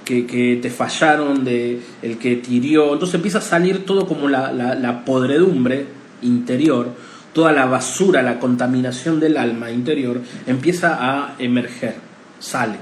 que, 0.04 0.58
te 0.60 0.70
fallaron, 0.70 1.44
de 1.44 1.80
el 2.02 2.18
que 2.18 2.36
tirió? 2.36 2.92
Entonces 2.92 3.14
empieza 3.14 3.38
a 3.38 3.42
salir 3.42 3.84
todo 3.84 4.06
como 4.06 4.28
la, 4.28 4.52
la 4.52 5.04
podredumbre 5.04 5.86
interior, 6.22 6.88
toda 7.32 7.52
la 7.52 7.66
basura, 7.66 8.22
la 8.22 8.38
contaminación 8.38 9.20
del 9.20 9.36
alma 9.36 9.70
interior, 9.70 10.20
empieza 10.46 10.98
a 11.00 11.34
emerger, 11.38 11.94
sale. 12.38 12.76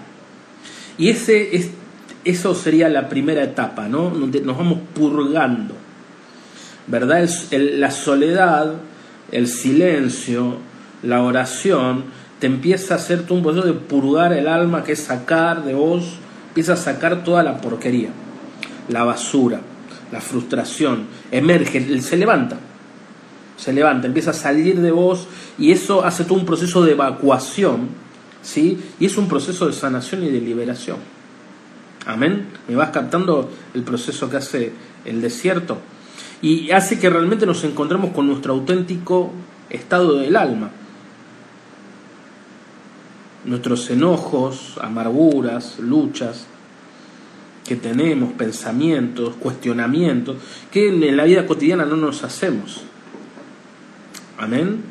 Y 0.97 1.11
ese 1.11 1.57
es, 1.57 1.71
eso 2.31 2.55
sería 2.55 2.89
la 2.89 3.09
primera 3.09 3.43
etapa, 3.43 3.89
¿no? 3.89 4.11
Nos 4.11 4.57
vamos 4.57 4.79
purgando, 4.95 5.75
¿verdad? 6.87 7.29
la 7.53 7.91
soledad, 7.91 8.75
el 9.31 9.47
silencio, 9.49 10.57
la 11.03 11.23
oración, 11.23 12.05
te 12.39 12.47
empieza 12.47 12.95
a 12.95 12.97
hacer 12.99 13.25
un 13.31 13.43
proceso 13.43 13.67
de 13.67 13.73
purgar 13.73 14.33
el 14.33 14.49
alma, 14.49 14.85
que 14.85 14.93
es 14.93 15.01
sacar 15.01 15.65
de 15.65 15.75
vos, 15.75 16.15
empieza 16.49 16.75
a 16.75 16.77
sacar 16.77 17.25
toda 17.25 17.43
la 17.43 17.61
porquería, 17.61 18.11
la 18.89 19.05
basura, 19.05 19.61
la 20.13 20.21
frustración, 20.21 21.07
emerge, 21.31 22.01
se 22.01 22.17
levanta, 22.17 22.57
se 23.57 23.73
levanta, 23.73 24.07
empieza 24.07 24.31
a 24.31 24.35
salir 24.35 24.81
de 24.81 24.91
vos 24.91 25.27
y 25.59 25.73
eso 25.73 26.05
hace 26.05 26.25
todo 26.25 26.39
un 26.39 26.47
proceso 26.47 26.85
de 26.85 26.93
evacuación 26.93 28.09
¿sí? 28.43 28.79
Y 28.99 29.07
es 29.07 29.17
un 29.17 29.29
proceso 29.29 29.67
de 29.67 29.73
sanación 29.73 30.25
y 30.25 30.31
de 30.31 30.41
liberación. 30.41 30.97
Amén. 32.09 32.47
¿Me 32.67 32.75
vas 32.75 32.89
captando 32.89 33.51
el 33.75 33.83
proceso 33.83 34.31
que 34.31 34.39
hace 34.39 34.73
el 35.05 35.21
desierto? 35.21 35.77
Y 36.41 36.71
hace 36.71 36.99
que 36.99 37.11
realmente 37.11 37.45
nos 37.45 37.65
encontremos 37.65 38.15
con 38.15 38.27
nuestro 38.27 38.55
auténtico 38.55 39.31
estado 39.69 40.17
del 40.17 40.35
alma. 40.35 40.71
Nuestros 43.45 43.91
enojos, 43.91 44.79
amarguras, 44.81 45.79
luchas 45.81 46.47
que 47.67 47.77
tenemos, 47.77 48.33
pensamientos, 48.33 49.35
cuestionamientos, 49.35 50.39
que 50.73 50.89
en 50.89 51.15
la 51.15 51.25
vida 51.25 51.47
cotidiana 51.47 51.85
no 51.85 51.97
nos 51.97 52.25
hacemos. 52.25 52.85
Amén. 54.39 54.83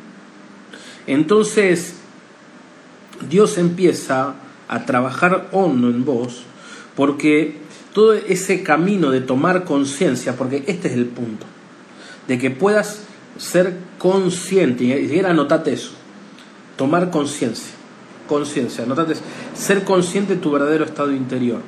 Entonces, 1.08 1.96
Dios 3.28 3.58
empieza 3.58 4.36
a 4.68 4.86
trabajar 4.86 5.48
hondo 5.52 5.90
en 5.90 6.06
vos 6.06 6.44
porque 6.98 7.56
todo 7.94 8.14
ese 8.14 8.64
camino 8.64 9.12
de 9.12 9.22
tomar 9.22 9.64
conciencia, 9.64 10.36
porque 10.36 10.64
este 10.66 10.90
es 10.90 10.96
el 10.96 11.06
punto, 11.06 11.46
de 12.28 12.40
que 12.40 12.50
puedas 12.50 13.04
ser 13.38 13.78
consciente, 14.00 14.84
y 14.84 15.08
si 15.08 15.20
anotate 15.20 15.74
eso, 15.74 15.92
tomar 16.76 17.12
conciencia, 17.12 17.72
conciencia, 18.28 18.84
anotate 18.84 19.14
ser 19.56 19.84
consciente 19.84 20.36
de 20.36 20.42
tu 20.42 20.52
verdadero 20.52 20.84
estado 20.84 21.12
interior. 21.12 21.62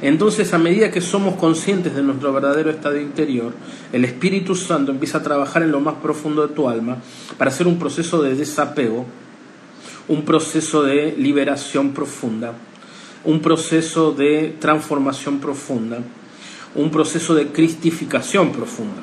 Entonces, 0.00 0.54
a 0.54 0.58
medida 0.58 0.92
que 0.92 1.00
somos 1.00 1.34
conscientes 1.34 1.96
de 1.96 2.02
nuestro 2.02 2.32
verdadero 2.32 2.70
estado 2.70 3.00
interior, 3.00 3.52
el 3.92 4.04
Espíritu 4.04 4.54
Santo 4.54 4.92
empieza 4.92 5.18
a 5.18 5.22
trabajar 5.24 5.64
en 5.64 5.72
lo 5.72 5.80
más 5.80 5.96
profundo 5.96 6.46
de 6.46 6.54
tu 6.54 6.68
alma 6.68 6.98
para 7.36 7.50
hacer 7.50 7.66
un 7.66 7.80
proceso 7.80 8.22
de 8.22 8.36
desapego 8.36 9.06
un 10.08 10.22
proceso 10.22 10.82
de 10.82 11.14
liberación 11.16 11.92
profunda, 11.92 12.54
un 13.24 13.40
proceso 13.40 14.12
de 14.12 14.56
transformación 14.60 15.38
profunda, 15.38 15.98
un 16.74 16.90
proceso 16.90 17.34
de 17.34 17.48
cristificación 17.48 18.52
profunda. 18.52 19.02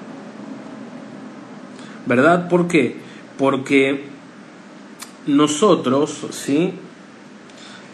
¿Verdad? 2.05 2.47
¿Por 2.47 2.67
qué? 2.67 2.97
Porque 3.37 4.05
nosotros, 5.27 6.27
¿sí? 6.31 6.73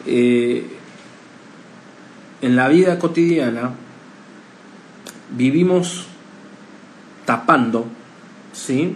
Eh, 0.05 0.65
en 2.41 2.55
la 2.55 2.67
vida 2.67 2.99
cotidiana 2.99 3.71
vivimos 5.31 6.07
tapando, 7.25 7.85
¿sí? 8.51 8.95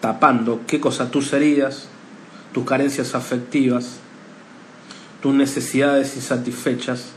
Tapando, 0.00 0.60
¿qué 0.66 0.78
cosa? 0.78 1.10
Tus 1.10 1.32
heridas, 1.32 1.88
tus 2.52 2.64
carencias 2.64 3.14
afectivas, 3.14 3.98
tus 5.22 5.34
necesidades 5.34 6.14
insatisfechas, 6.16 7.12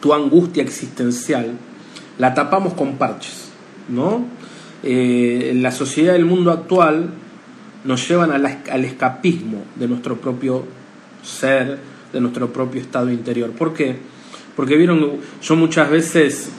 tu 0.00 0.12
angustia 0.12 0.62
existencial, 0.62 1.52
la 2.18 2.34
tapamos 2.34 2.74
con 2.74 2.96
parches, 2.96 3.48
¿no? 3.88 4.24
Eh, 4.82 5.52
la 5.56 5.70
sociedad 5.70 6.12
del 6.12 6.26
mundo 6.26 6.50
actual 6.50 7.10
nos 7.84 8.06
llevan 8.08 8.32
al 8.32 8.84
escapismo 8.84 9.64
de 9.76 9.88
nuestro 9.88 10.20
propio 10.20 10.64
ser, 11.22 11.78
de 12.12 12.20
nuestro 12.20 12.52
propio 12.52 12.80
estado 12.80 13.10
interior. 13.10 13.50
¿Por 13.52 13.74
qué? 13.74 13.96
Porque 14.56 14.76
vieron, 14.76 15.18
yo 15.42 15.56
muchas 15.56 15.90
veces, 15.90 16.50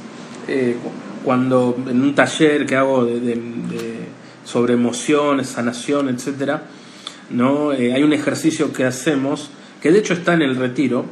eh, 0.47 0.75
cuando 1.23 1.75
en 1.87 2.01
un 2.01 2.13
taller 2.13 2.65
que 2.65 2.75
hago 2.75 3.05
de, 3.05 3.39
sobre 4.43 4.73
emociones, 4.73 5.47
sanación, 5.47 6.09
etcétera, 6.09 6.63
¿no? 7.29 7.73
Eh, 7.73 7.93
hay 7.93 8.03
un 8.03 8.13
ejercicio 8.13 8.73
que 8.73 8.85
hacemos, 8.85 9.49
que 9.85 9.91
de 9.91 9.99
hecho 9.99 10.15
está 10.15 10.33
en 10.33 10.41
el 10.41 10.55
retiro, 10.55 11.05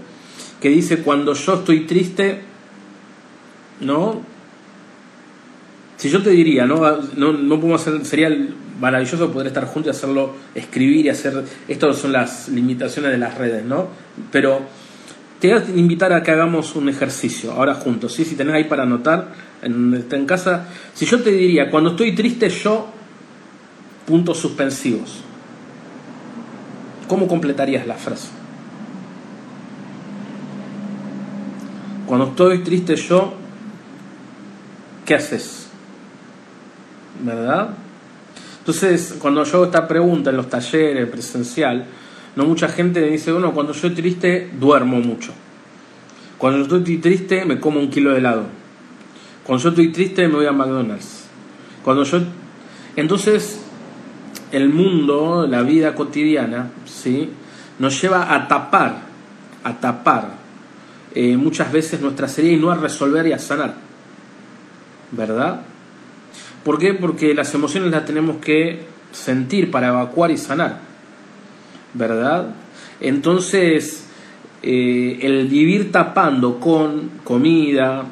que 0.59 0.69
dice 0.69 1.03
cuando 1.03 1.35
yo 1.35 1.53
estoy 1.53 1.81
triste, 1.81 2.41
¿no? 3.81 4.19
Si 5.95 6.09
yo 6.09 6.23
te 6.23 6.31
diría, 6.31 6.65
¿no? 6.65 6.77
No, 7.15 7.33
no 7.33 7.59
podemos 7.59 7.79
hacer, 7.79 8.03
sería 8.03 8.35
maravilloso 8.79 9.31
poder 9.31 9.45
estar 9.45 9.65
juntos 9.65 9.93
y 9.93 9.95
hacerlo, 9.95 10.33
escribir 10.55 11.05
y 11.05 11.09
hacer, 11.09 11.43
estas 11.67 11.97
son 11.99 12.13
las 12.13 12.49
limitaciones 12.49 13.11
de 13.11 13.19
las 13.19 13.37
redes, 13.37 13.63
¿no? 13.63 13.89
Pero 14.31 14.61
te 15.39 15.53
voy 15.53 15.61
a 15.61 15.77
invitar 15.77 16.11
a 16.11 16.23
que 16.23 16.31
hagamos 16.31 16.75
un 16.75 16.89
ejercicio 16.89 17.51
ahora 17.51 17.75
juntos, 17.75 18.11
¿sí? 18.15 18.25
Si 18.25 18.33
tenés 18.33 18.55
ahí 18.55 18.63
para 18.63 18.81
anotar, 18.81 19.35
en, 19.61 19.93
está 19.93 20.15
en 20.15 20.25
casa, 20.25 20.67
si 20.95 21.05
yo 21.05 21.21
te 21.21 21.29
diría, 21.29 21.69
cuando 21.69 21.91
estoy 21.91 22.15
triste 22.15 22.49
yo, 22.49 22.87
puntos 24.07 24.39
suspensivos, 24.39 25.21
¿cómo 27.07 27.27
completarías 27.27 27.85
la 27.85 27.93
frase? 27.93 28.41
Cuando 32.13 32.29
estoy 32.29 32.59
triste 32.59 32.95
yo, 32.95 33.33
¿qué 35.03 35.15
haces? 35.15 35.67
¿Verdad? 37.23 37.71
Entonces, 38.59 39.15
cuando 39.19 39.43
yo 39.43 39.55
hago 39.55 39.65
esta 39.65 39.87
pregunta 39.87 40.29
en 40.29 40.37
los 40.37 40.47
talleres 40.47 41.09
presencial, 41.09 41.87
no 42.35 42.45
mucha 42.45 42.67
gente 42.67 43.01
me 43.01 43.07
dice, 43.07 43.31
bueno, 43.31 43.51
cuando 43.51 43.71
estoy 43.71 43.95
triste 43.95 44.51
duermo 44.59 44.99
mucho. 44.99 45.31
Cuando 46.37 46.61
estoy 46.61 46.97
triste 46.99 47.45
me 47.45 47.59
como 47.59 47.79
un 47.79 47.89
kilo 47.89 48.11
de 48.11 48.19
helado. 48.19 48.43
Cuando 49.43 49.63
yo 49.63 49.69
estoy 49.69 49.91
triste 49.91 50.27
me 50.27 50.35
voy 50.35 50.45
a 50.45 50.51
McDonald's. 50.51 51.25
Cuando 51.83 52.03
yo 52.03 52.19
entonces 52.95 53.59
el 54.51 54.69
mundo, 54.69 55.47
la 55.49 55.63
vida 55.63 55.95
cotidiana, 55.95 56.69
¿sí? 56.85 57.31
nos 57.79 57.99
lleva 57.99 58.35
a 58.35 58.47
tapar, 58.47 59.01
a 59.63 59.79
tapar 59.79 60.42
eh, 61.15 61.37
muchas 61.37 61.71
veces 61.71 62.01
nuestra 62.01 62.27
serie 62.27 62.53
y 62.53 62.57
no 62.57 62.71
a 62.71 62.75
resolver 62.75 63.27
y 63.27 63.33
a 63.33 63.39
sanar. 63.39 63.75
¿Verdad? 65.11 65.61
¿Por 66.63 66.79
qué? 66.79 66.93
Porque 66.93 67.33
las 67.33 67.53
emociones 67.53 67.91
las 67.91 68.05
tenemos 68.05 68.37
que 68.37 68.81
sentir 69.11 69.69
para 69.69 69.89
evacuar 69.89 70.31
y 70.31 70.37
sanar. 70.37 70.79
¿Verdad? 71.93 72.55
Entonces, 72.99 74.07
eh, 74.63 75.19
el 75.21 75.47
vivir 75.47 75.91
tapando 75.91 76.59
con 76.59 77.11
comida, 77.23 78.05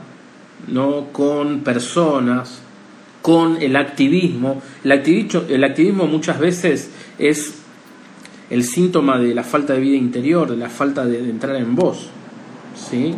¿no? 0.67 1.07
con 1.11 1.61
personas, 1.61 2.61
con 3.21 3.61
el 3.61 3.75
activismo. 3.75 4.61
El 4.83 5.63
activismo, 5.63 6.05
muchas 6.07 6.39
veces 6.39 6.91
es 7.17 7.55
el 8.49 8.63
síntoma 8.63 9.17
de 9.17 9.33
la 9.33 9.43
falta 9.43 9.73
de 9.73 9.79
vida 9.79 9.95
interior, 9.95 10.51
de 10.51 10.57
la 10.57 10.69
falta 10.69 11.05
de, 11.05 11.21
de 11.21 11.29
entrar 11.29 11.55
en 11.55 11.73
vos. 11.75 12.09
¿Sí? 12.89 13.15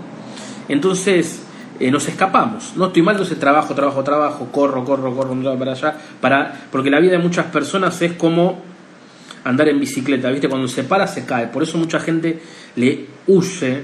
Entonces 0.68 1.44
eh, 1.80 1.92
nos 1.92 2.08
escapamos. 2.08 2.74
No 2.76 2.88
estoy 2.88 3.02
mal, 3.02 3.16
entonces 3.16 3.40
trabajo, 3.40 3.74
trabajo, 3.74 4.04
trabajo, 4.04 4.48
corro, 4.52 4.84
corro, 4.84 5.16
corro 5.16 5.58
para 5.58 5.72
allá, 5.72 5.98
para, 6.22 6.68
porque 6.72 6.90
la 6.90 7.00
vida 7.00 7.14
de 7.14 7.20
muchas 7.20 7.48
personas 7.48 8.02
es 8.02 8.14
como 8.14 8.62
andar 9.44 9.68
en 9.70 9.80
bicicleta, 9.80 10.30
¿viste? 10.30 10.48
Cuando 10.48 10.68
se 10.68 10.84
para 10.84 11.08
se 11.08 11.26
cae. 11.26 11.48
Por 11.48 11.64
eso 11.64 11.78
mucha 11.78 12.00
gente 12.00 12.40
le 12.76 13.08
huye 13.28 13.84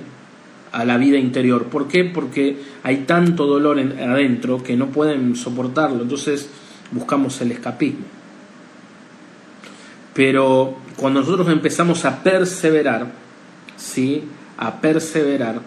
a 0.71 0.85
la 0.85 0.97
vida 0.97 1.17
interior. 1.17 1.65
¿Por 1.65 1.87
qué? 1.87 2.05
Porque 2.05 2.57
hay 2.83 2.97
tanto 2.97 3.45
dolor 3.45 3.79
adentro 3.79 4.63
que 4.63 4.77
no 4.77 4.87
pueden 4.87 5.35
soportarlo. 5.35 6.03
Entonces 6.03 6.49
buscamos 6.91 7.41
el 7.41 7.51
escapismo. 7.51 8.05
Pero 10.13 10.77
cuando 10.95 11.21
nosotros 11.21 11.49
empezamos 11.49 12.05
a 12.05 12.23
perseverar, 12.23 13.11
¿sí? 13.77 14.23
A 14.59 14.81
perseverar 14.81 15.61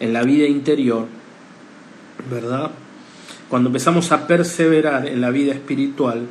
en 0.00 0.12
la 0.12 0.24
vida 0.24 0.46
interior, 0.46 1.06
¿verdad? 2.28 2.72
Cuando 3.48 3.68
empezamos 3.68 4.10
a 4.10 4.26
perseverar 4.26 5.06
en 5.06 5.20
la 5.20 5.30
vida 5.30 5.52
espiritual, 5.52 6.26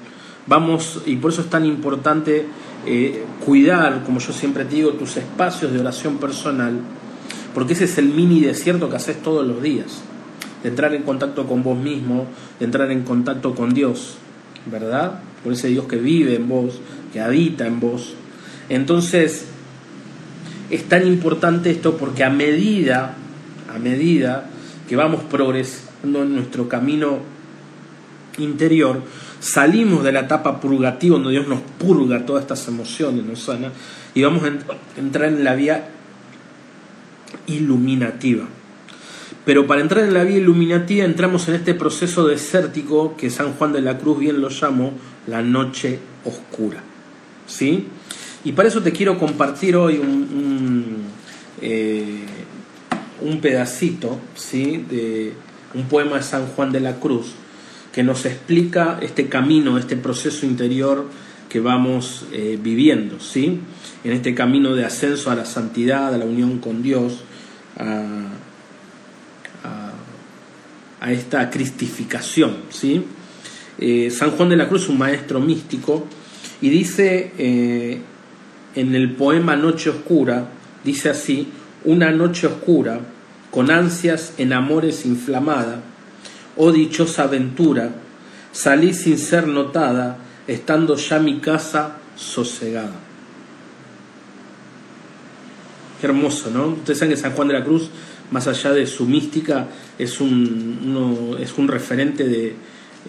vamos, 0.45 1.01
y 1.05 1.15
por 1.15 1.31
eso 1.31 1.41
es 1.41 1.49
tan 1.49 1.65
importante 1.65 2.45
eh, 2.85 3.23
cuidar, 3.45 4.03
como 4.03 4.19
yo 4.19 4.33
siempre 4.33 4.65
te 4.65 4.75
digo, 4.75 4.91
tus 4.91 5.15
espacios 5.15 5.71
de 5.71 5.79
oración 5.79 6.17
personal, 6.17 6.73
porque 7.53 7.71
ese 7.71 7.85
es 7.85 7.97
el 7.97 8.09
mini 8.09 8.41
desierto 8.41 8.89
que 8.89 8.97
haces 8.97 9.21
todos 9.21 9.47
los 9.47 9.63
días, 9.63 10.01
de 10.61 10.69
entrar 10.69 10.93
en 10.93 11.03
contacto 11.03 11.47
con 11.47 11.63
vos 11.63 11.77
mismo, 11.77 12.25
de 12.59 12.65
entrar 12.65 12.91
en 12.91 13.03
contacto 13.03 13.55
con 13.55 13.73
Dios, 13.73 14.17
¿verdad? 14.69 15.21
Por 15.41 15.53
ese 15.53 15.69
Dios 15.69 15.85
que 15.85 15.97
vive 15.97 16.35
en 16.35 16.49
vos, 16.49 16.81
que 17.13 17.21
habita 17.21 17.65
en 17.65 17.79
vos. 17.79 18.15
Entonces, 18.67 19.52
es 20.73 20.89
tan 20.89 21.05
importante 21.05 21.69
esto 21.69 21.97
porque 21.97 22.23
a 22.23 22.31
medida, 22.31 23.15
a 23.73 23.77
medida 23.77 24.49
que 24.89 24.95
vamos 24.95 25.21
progresando 25.29 26.23
en 26.23 26.33
nuestro 26.35 26.67
camino 26.67 27.19
interior, 28.39 29.03
salimos 29.39 30.03
de 30.03 30.11
la 30.11 30.21
etapa 30.21 30.59
purgativa 30.59 31.15
donde 31.15 31.29
Dios 31.29 31.47
nos 31.47 31.61
purga 31.61 32.25
todas 32.25 32.41
estas 32.41 32.67
emociones, 32.67 33.23
nos 33.23 33.43
sana, 33.43 33.71
y 34.15 34.23
vamos 34.23 34.43
a 34.43 34.99
entrar 34.99 35.29
en 35.29 35.43
la 35.43 35.53
vía 35.53 35.89
iluminativa. 37.45 38.45
Pero 39.45 39.67
para 39.67 39.81
entrar 39.81 40.05
en 40.05 40.15
la 40.15 40.23
vía 40.23 40.37
iluminativa 40.37 41.05
entramos 41.05 41.47
en 41.49 41.55
este 41.55 41.75
proceso 41.75 42.25
desértico 42.25 43.15
que 43.15 43.29
San 43.29 43.53
Juan 43.53 43.73
de 43.73 43.81
la 43.81 43.99
Cruz 43.99 44.17
bien 44.17 44.41
lo 44.41 44.49
llamó 44.49 44.93
la 45.27 45.43
noche 45.43 45.99
oscura. 46.25 46.81
¿Sí? 47.45 47.87
Y 48.45 48.51
para 48.51 48.67
eso 48.67 48.81
te 48.81 48.91
quiero 48.91 49.17
compartir 49.17 49.75
hoy 49.77 49.97
un, 49.97 50.09
un, 50.09 51.03
eh, 51.61 52.19
pedacito 53.41 54.19
¿sí? 54.35 54.85
de 54.89 55.33
un 55.73 55.83
poema 55.83 56.17
de 56.17 56.23
San 56.23 56.47
Juan 56.47 56.71
de 56.71 56.81
la 56.81 56.99
Cruz 56.99 57.27
que 57.93 58.03
nos 58.03 58.25
explica 58.25 58.99
este 59.01 59.27
camino, 59.27 59.77
este 59.77 59.95
proceso 59.95 60.45
interior 60.45 61.07
que 61.47 61.59
vamos 61.61 62.25
eh, 62.33 62.59
viviendo, 62.61 63.19
¿sí? 63.19 63.59
en 64.03 64.11
este 64.11 64.33
camino 64.35 64.75
de 64.75 64.83
ascenso 64.83 65.31
a 65.31 65.35
la 65.35 65.45
santidad, 65.45 66.13
a 66.13 66.17
la 66.17 66.25
unión 66.25 66.57
con 66.57 66.81
Dios, 66.81 67.23
a, 67.77 68.03
a, 70.99 71.11
esta 71.11 71.49
cristificación. 71.49 72.57
¿sí? 72.69 73.05
Eh, 73.77 74.09
San 74.09 74.31
Juan 74.31 74.49
de 74.49 74.57
la 74.57 74.67
Cruz 74.67 74.83
es 74.83 74.89
un 74.89 74.97
maestro 74.97 75.39
místico 75.39 76.07
y 76.61 76.69
dice 76.69 78.01
en 78.75 78.95
el 78.95 79.11
poema 79.11 79.55
Noche 79.55 79.89
Oscura, 79.89 80.47
dice 80.83 81.09
así, 81.09 81.47
una 81.85 82.11
noche 82.11 82.47
oscura, 82.47 82.99
con 83.51 83.69
ansias 83.69 84.33
en 84.37 84.53
amores 84.53 85.05
inflamada, 85.05 85.81
oh 86.57 86.71
dichosa 86.71 87.23
aventura, 87.23 87.91
salí 88.51 88.93
sin 88.93 89.17
ser 89.17 89.47
notada, 89.47 90.17
estando 90.47 90.95
ya 90.95 91.19
mi 91.19 91.39
casa 91.39 91.97
sosegada. 92.15 92.95
Qué 95.99 96.07
hermoso, 96.07 96.49
¿no? 96.49 96.67
Ustedes 96.67 96.99
saben 96.99 97.15
que 97.15 97.21
San 97.21 97.33
Juan 97.33 97.47
de 97.47 97.53
la 97.53 97.63
Cruz, 97.63 97.89
más 98.31 98.47
allá 98.47 98.71
de 98.71 98.87
su 98.87 99.05
mística, 99.05 99.67
es 99.97 100.19
un, 100.19 101.37
es 101.39 101.57
un 101.57 101.67
referente 101.67 102.25
de, 102.25 102.55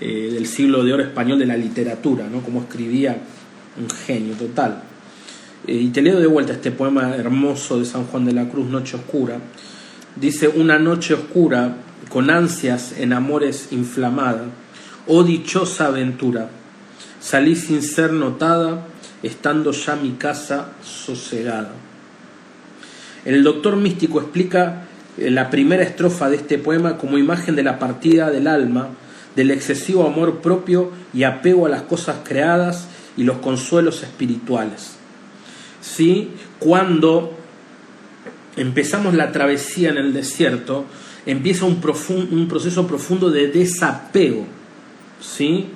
eh, 0.00 0.30
del 0.32 0.46
siglo 0.46 0.84
de 0.84 0.92
oro 0.92 1.02
español 1.02 1.38
de 1.38 1.46
la 1.46 1.56
literatura, 1.56 2.28
¿no? 2.30 2.40
Como 2.40 2.62
escribía 2.62 3.16
un 3.80 3.88
genio 3.90 4.34
total. 4.34 4.82
Eh, 5.66 5.74
y 5.74 5.88
te 5.88 6.02
leo 6.02 6.20
de 6.20 6.26
vuelta 6.26 6.52
este 6.52 6.70
poema 6.70 7.14
hermoso 7.16 7.78
de 7.78 7.84
San 7.84 8.04
Juan 8.06 8.24
de 8.24 8.32
la 8.32 8.48
Cruz, 8.48 8.68
Noche 8.68 8.96
Oscura. 8.96 9.38
Dice, 10.16 10.48
una 10.48 10.78
noche 10.78 11.14
oscura, 11.14 11.76
con 12.08 12.30
ansias 12.30 12.94
en 12.98 13.12
amores 13.12 13.68
inflamada, 13.72 14.44
oh 15.06 15.24
dichosa 15.24 15.86
aventura, 15.86 16.48
salí 17.20 17.56
sin 17.56 17.82
ser 17.82 18.12
notada, 18.12 18.86
estando 19.22 19.72
ya 19.72 19.96
mi 19.96 20.12
casa 20.12 20.68
sosegada. 20.84 21.72
El 23.24 23.42
doctor 23.42 23.76
místico 23.76 24.20
explica 24.20 24.84
eh, 25.16 25.30
la 25.30 25.50
primera 25.50 25.82
estrofa 25.82 26.28
de 26.28 26.36
este 26.36 26.58
poema 26.58 26.98
como 26.98 27.18
imagen 27.18 27.56
de 27.56 27.62
la 27.62 27.78
partida 27.78 28.30
del 28.30 28.46
alma, 28.46 28.90
del 29.34 29.50
excesivo 29.50 30.06
amor 30.06 30.40
propio 30.40 30.92
y 31.12 31.24
apego 31.24 31.66
a 31.66 31.70
las 31.70 31.82
cosas 31.82 32.18
creadas 32.22 32.86
y 33.16 33.24
los 33.24 33.38
consuelos 33.38 34.02
espirituales. 34.02 34.98
¿Sí? 35.84 36.30
Cuando 36.58 37.36
empezamos 38.56 39.14
la 39.14 39.32
travesía 39.32 39.90
en 39.90 39.98
el 39.98 40.12
desierto, 40.12 40.86
empieza 41.26 41.66
un, 41.66 41.80
proceso 41.80 42.86
profundo 42.86 43.30
de 43.30 43.48
desapego, 43.48 44.46
¿sí? 45.20 45.68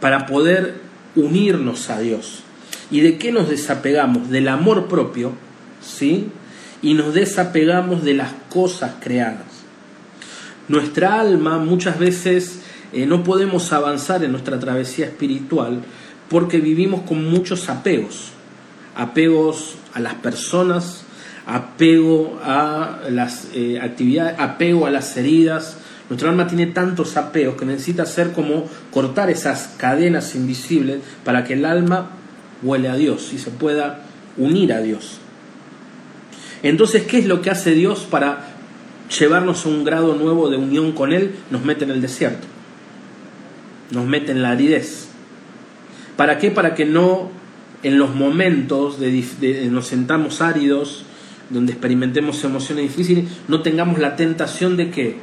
Para 0.00 0.26
poder 0.26 0.74
unirnos 1.14 1.90
a 1.90 2.00
Dios. 2.00 2.42
¿Y 2.90 3.00
de 3.00 3.18
qué 3.18 3.32
nos 3.32 3.48
desapegamos? 3.48 4.30
Del 4.30 4.48
amor 4.48 4.88
propio, 4.88 5.32
¿sí? 5.82 6.28
Y 6.82 6.94
nos 6.94 7.14
desapegamos 7.14 8.02
de 8.02 8.14
las 8.14 8.32
cosas 8.48 8.94
creadas. 9.00 9.46
Nuestra 10.68 11.20
alma 11.20 11.58
muchas 11.58 11.98
veces 11.98 12.60
eh, 12.92 13.04
no 13.04 13.22
podemos 13.22 13.72
avanzar 13.72 14.24
en 14.24 14.32
nuestra 14.32 14.58
travesía 14.58 15.06
espiritual 15.06 15.82
porque 16.30 16.58
vivimos 16.58 17.02
con 17.02 17.30
muchos 17.30 17.68
apegos 17.68 18.33
apegos 18.94 19.76
a 19.92 20.00
las 20.00 20.14
personas, 20.14 21.04
apego 21.46 22.40
a 22.42 23.00
las 23.10 23.48
eh, 23.54 23.78
actividades, 23.80 24.38
apego 24.38 24.86
a 24.86 24.90
las 24.90 25.16
heridas. 25.16 25.78
Nuestra 26.08 26.30
alma 26.30 26.46
tiene 26.46 26.66
tantos 26.66 27.16
apegos 27.16 27.56
que 27.56 27.64
necesita 27.64 28.02
hacer 28.02 28.32
como 28.32 28.68
cortar 28.90 29.30
esas 29.30 29.74
cadenas 29.78 30.34
invisibles 30.34 30.98
para 31.24 31.44
que 31.44 31.54
el 31.54 31.64
alma 31.64 32.10
huele 32.62 32.88
a 32.88 32.96
Dios 32.96 33.32
y 33.32 33.38
se 33.38 33.50
pueda 33.50 34.00
unir 34.36 34.72
a 34.72 34.80
Dios. 34.80 35.18
Entonces, 36.62 37.02
¿qué 37.04 37.18
es 37.18 37.26
lo 37.26 37.42
que 37.42 37.50
hace 37.50 37.72
Dios 37.72 38.06
para 38.10 38.46
llevarnos 39.18 39.66
a 39.66 39.68
un 39.68 39.84
grado 39.84 40.14
nuevo 40.14 40.48
de 40.48 40.56
unión 40.56 40.92
con 40.92 41.12
Él? 41.12 41.34
Nos 41.50 41.64
mete 41.64 41.84
en 41.84 41.90
el 41.90 42.00
desierto, 42.00 42.46
nos 43.90 44.06
mete 44.06 44.32
en 44.32 44.42
la 44.42 44.50
aridez. 44.50 45.08
¿Para 46.16 46.38
qué? 46.38 46.50
Para 46.50 46.74
que 46.74 46.84
no 46.84 47.30
en 47.84 47.98
los 47.98 48.14
momentos 48.14 48.98
de, 48.98 49.68
nos 49.70 49.86
sentamos 49.86 50.40
áridos, 50.40 51.04
donde 51.50 51.72
experimentemos 51.72 52.42
emociones 52.42 52.84
difíciles, 52.84 53.26
no 53.46 53.60
tengamos 53.62 53.98
la 53.98 54.16
tentación 54.16 54.76
de 54.76 54.90
que 54.90 55.16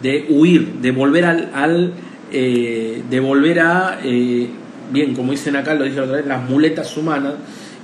de 0.00 0.26
huir, 0.28 0.74
de 0.80 0.90
volver 0.90 1.24
al, 1.24 1.92
eh, 2.30 3.02
de 3.08 3.20
volver 3.20 3.60
a 3.60 4.00
eh, 4.04 4.48
bien, 4.92 5.14
como 5.14 5.32
dicen 5.32 5.56
acá, 5.56 5.74
lo 5.74 5.84
dije 5.84 6.00
otra 6.00 6.16
vez, 6.16 6.26
las 6.26 6.48
muletas 6.48 6.96
humanas 6.96 7.34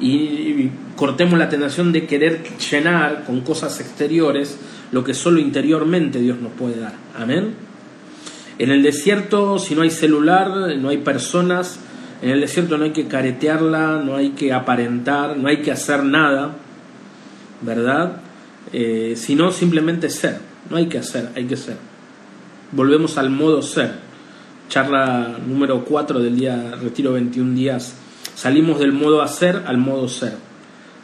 y, 0.01 0.71
cortemos 0.97 1.39
la 1.39 1.49
tentación 1.49 1.93
de 1.93 2.07
querer 2.07 2.43
llenar 2.71 3.23
con 3.25 3.43
cosas 3.43 3.81
exteriores 3.81 4.59
lo 4.91 5.05
que 5.05 5.15
solo 5.15 5.39
interiormente 5.39 6.19
Dios 6.19 6.41
nos 6.41 6.53
puede 6.53 6.81
dar. 6.81 6.95
Amén. 7.17 7.55
En 8.59 8.73
el 8.73 8.83
desierto, 8.83 9.61
si 9.61 9.77
no 9.77 9.83
hay 9.83 9.91
celular, 9.91 10.77
no 10.77 10.89
hay 10.89 10.97
personas, 10.97 11.79
en 12.21 12.31
el 12.31 12.41
desierto 12.41 12.79
no 12.79 12.85
hay 12.85 12.93
que 12.93 13.07
caretearla, 13.07 14.03
no 14.05 14.17
hay 14.17 14.31
que 14.31 14.53
aparentar, 14.53 15.37
no 15.37 15.49
hay 15.49 15.59
que 15.59 15.71
hacer 15.71 16.03
nada, 16.05 16.53
¿verdad? 17.61 18.21
Eh, 18.73 19.15
sino 19.17 19.53
simplemente 19.53 20.11
ser, 20.11 20.39
no 20.69 20.77
hay 20.77 20.87
que 20.87 20.99
hacer, 20.99 21.31
hay 21.37 21.45
que 21.45 21.57
ser. 21.57 21.77
Volvemos 22.73 23.19
al 23.19 23.31
modo 23.31 23.63
ser 23.63 24.09
charla 24.69 25.39
número 25.47 25.85
4 25.85 26.21
del 26.21 26.37
día 26.37 26.75
Retiro 26.81 27.13
21 27.13 27.55
días. 27.55 27.95
Salimos 28.35 28.79
del 28.79 28.93
modo 28.93 29.23
hacer 29.23 29.63
al 29.67 29.79
modo 29.79 30.09
ser, 30.09 30.35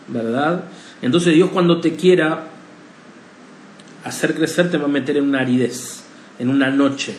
¿verdad? 0.08 0.64
Entonces 1.00 1.34
Dios 1.34 1.50
cuando 1.50 1.80
te 1.80 1.94
quiera 1.94 2.44
hacer 4.04 4.34
crecer 4.34 4.70
te 4.70 4.78
va 4.78 4.84
a 4.84 4.88
meter 4.88 5.16
en 5.16 5.24
una 5.24 5.40
aridez, 5.40 6.02
en 6.38 6.50
una 6.50 6.70
noche. 6.70 7.16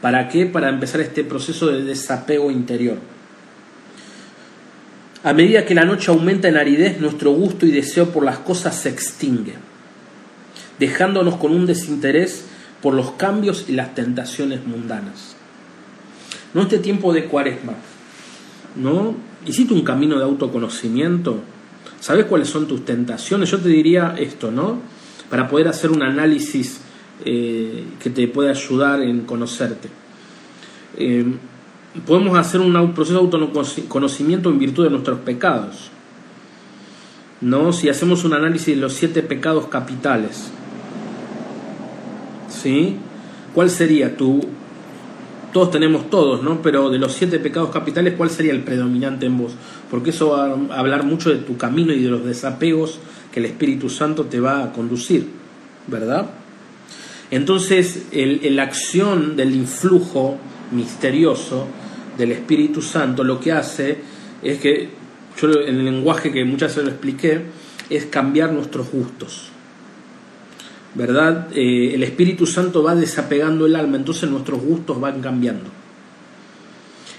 ¿Para 0.00 0.28
qué? 0.28 0.46
Para 0.46 0.68
empezar 0.68 1.00
este 1.00 1.24
proceso 1.24 1.68
de 1.68 1.82
desapego 1.82 2.50
interior. 2.50 2.98
A 5.24 5.32
medida 5.32 5.64
que 5.64 5.74
la 5.74 5.84
noche 5.84 6.10
aumenta 6.12 6.48
en 6.48 6.56
aridez, 6.56 7.00
nuestro 7.00 7.32
gusto 7.32 7.66
y 7.66 7.72
deseo 7.72 8.10
por 8.10 8.24
las 8.24 8.38
cosas 8.38 8.78
se 8.78 8.90
extingue, 8.90 9.54
dejándonos 10.78 11.36
con 11.36 11.52
un 11.52 11.66
desinterés 11.66 12.44
por 12.80 12.94
los 12.94 13.12
cambios 13.12 13.64
y 13.68 13.72
las 13.72 13.94
tentaciones 13.94 14.64
mundanas 14.64 15.34
no 16.54 16.62
este 16.62 16.78
tiempo 16.78 17.12
de 17.12 17.24
cuaresma, 17.24 17.74
¿no? 18.76 19.14
Hiciste 19.44 19.74
un 19.74 19.82
camino 19.82 20.16
de 20.16 20.24
autoconocimiento, 20.24 21.40
¿sabes 22.00 22.24
cuáles 22.26 22.48
son 22.48 22.66
tus 22.66 22.84
tentaciones? 22.84 23.50
Yo 23.50 23.58
te 23.58 23.68
diría 23.68 24.14
esto, 24.16 24.50
¿no? 24.50 24.78
Para 25.28 25.48
poder 25.48 25.68
hacer 25.68 25.90
un 25.90 26.02
análisis 26.02 26.80
eh, 27.24 27.84
que 28.00 28.08
te 28.08 28.28
pueda 28.28 28.50
ayudar 28.50 29.02
en 29.02 29.22
conocerte. 29.22 29.88
Eh, 30.96 31.26
podemos 32.00 32.36
hacer 32.38 32.60
un 32.60 32.94
proceso 32.94 33.20
de 33.20 33.36
autoconocimiento 33.36 34.50
en 34.50 34.58
virtud 34.58 34.84
de 34.84 34.90
nuestros 34.90 35.20
pecados. 35.20 35.90
¿no? 37.40 37.72
Si 37.72 37.88
hacemos 37.88 38.24
un 38.24 38.32
análisis 38.32 38.74
de 38.74 38.80
los 38.80 38.94
siete 38.94 39.22
pecados 39.22 39.66
capitales, 39.68 40.50
¿sí? 42.48 42.96
¿Cuál 43.54 43.70
sería 43.70 44.16
tu 44.16 44.40
todos 45.52 45.70
tenemos 45.70 46.10
todos, 46.10 46.42
¿no? 46.42 46.62
Pero 46.62 46.90
de 46.90 46.98
los 46.98 47.12
siete 47.12 47.38
pecados 47.38 47.70
capitales, 47.70 48.14
¿cuál 48.16 48.28
sería 48.28 48.50
el 48.50 48.64
predominante 48.64 49.26
en 49.26 49.38
vos? 49.38 49.52
Porque 49.88 50.10
eso 50.10 50.30
va 50.30 50.46
a 50.46 50.80
hablar 50.80 51.04
mucho 51.04 51.30
de 51.30 51.36
tu 51.36 51.56
camino 51.56 51.92
y 51.92 52.02
de 52.02 52.10
los 52.10 52.24
desapegos 52.24 52.98
que 53.30 53.38
el 53.38 53.46
Espíritu 53.46 53.88
Santo 53.88 54.24
te 54.24 54.40
va 54.40 54.64
a 54.64 54.72
conducir, 54.72 55.28
¿verdad? 55.86 56.26
Entonces, 57.30 58.06
la 58.12 58.64
acción 58.64 59.36
del 59.36 59.54
influjo 59.54 60.38
misterioso 60.72 61.68
del 62.16 62.32
Espíritu 62.32 62.82
Santo 62.82 63.24
lo 63.24 63.40
que 63.40 63.52
hace 63.52 63.98
es 64.42 64.58
que, 64.58 64.88
yo 65.40 65.48
en 65.50 65.76
el 65.76 65.84
lenguaje 65.84 66.30
que 66.30 66.44
muchas 66.44 66.70
veces 66.70 66.84
lo 66.84 66.90
expliqué, 66.90 67.42
es 67.90 68.06
cambiar 68.06 68.52
nuestros 68.52 68.90
gustos. 68.90 69.50
¿verdad? 70.94 71.48
Eh, 71.54 71.94
el 71.94 72.02
Espíritu 72.02 72.46
Santo 72.46 72.82
va 72.82 72.94
desapegando 72.94 73.66
el 73.66 73.76
alma, 73.76 73.96
entonces 73.96 74.30
nuestros 74.30 74.62
gustos 74.62 75.00
van 75.00 75.20
cambiando. 75.20 75.70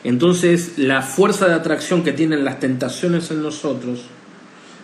Entonces 0.03 0.77
la 0.77 1.01
fuerza 1.01 1.47
de 1.47 1.55
atracción 1.55 2.03
que 2.03 2.13
tienen 2.13 2.45
las 2.45 2.59
tentaciones 2.59 3.31
en 3.31 3.41
nosotros, 3.41 4.05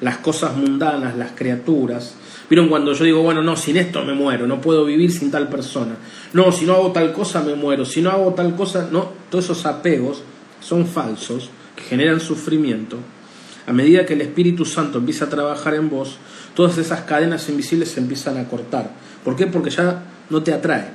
las 0.02 0.18
cosas 0.18 0.58
mundanas, 0.58 1.16
las 1.16 1.32
criaturas, 1.32 2.16
vieron 2.52 2.68
cuando 2.68 2.92
yo 2.92 3.06
digo, 3.06 3.22
bueno, 3.22 3.42
no, 3.42 3.56
sin 3.56 3.78
esto 3.78 4.04
me 4.04 4.14
muero, 4.14 4.46
no 4.46 4.60
puedo 4.60 4.84
vivir 4.84 5.10
sin 5.10 5.32
tal 5.32 5.48
persona, 5.48 5.96
no, 6.34 6.52
si 6.52 6.66
no 6.66 6.74
hago 6.74 6.92
tal 6.92 7.14
cosa 7.14 7.42
me 7.42 7.56
muero, 7.56 7.86
si 7.86 8.02
no 8.02 8.12
hago 8.12 8.34
tal 8.34 8.58
cosa, 8.58 8.90
no, 8.92 9.10
todos 9.30 9.46
esos 9.46 9.66
apegos 9.66 10.22
son 10.60 10.86
falsos, 10.86 11.50
que 11.78 11.84
generan 11.84 12.20
sufrimiento. 12.20 12.98
A 13.68 13.72
medida 13.72 14.06
que 14.06 14.16
el 14.16 14.22
Espíritu 14.22 14.66
Santo 14.66 14.98
empieza 14.98 15.26
a 15.26 15.30
trabajar 15.30 15.76
en 15.76 15.90
vos, 15.90 16.18
todas 16.54 16.78
esas 16.78 17.04
cadenas 17.04 17.48
invisibles 17.48 17.92
se 17.92 18.02
empiezan 18.02 18.38
a 18.38 18.50
cortar. 18.50 18.92
¿Por 19.24 19.38
qué? 19.38 19.48
Porque 19.48 19.70
ya 19.70 20.04
no 20.30 20.44
te 20.44 20.52
atrae. 20.52 20.90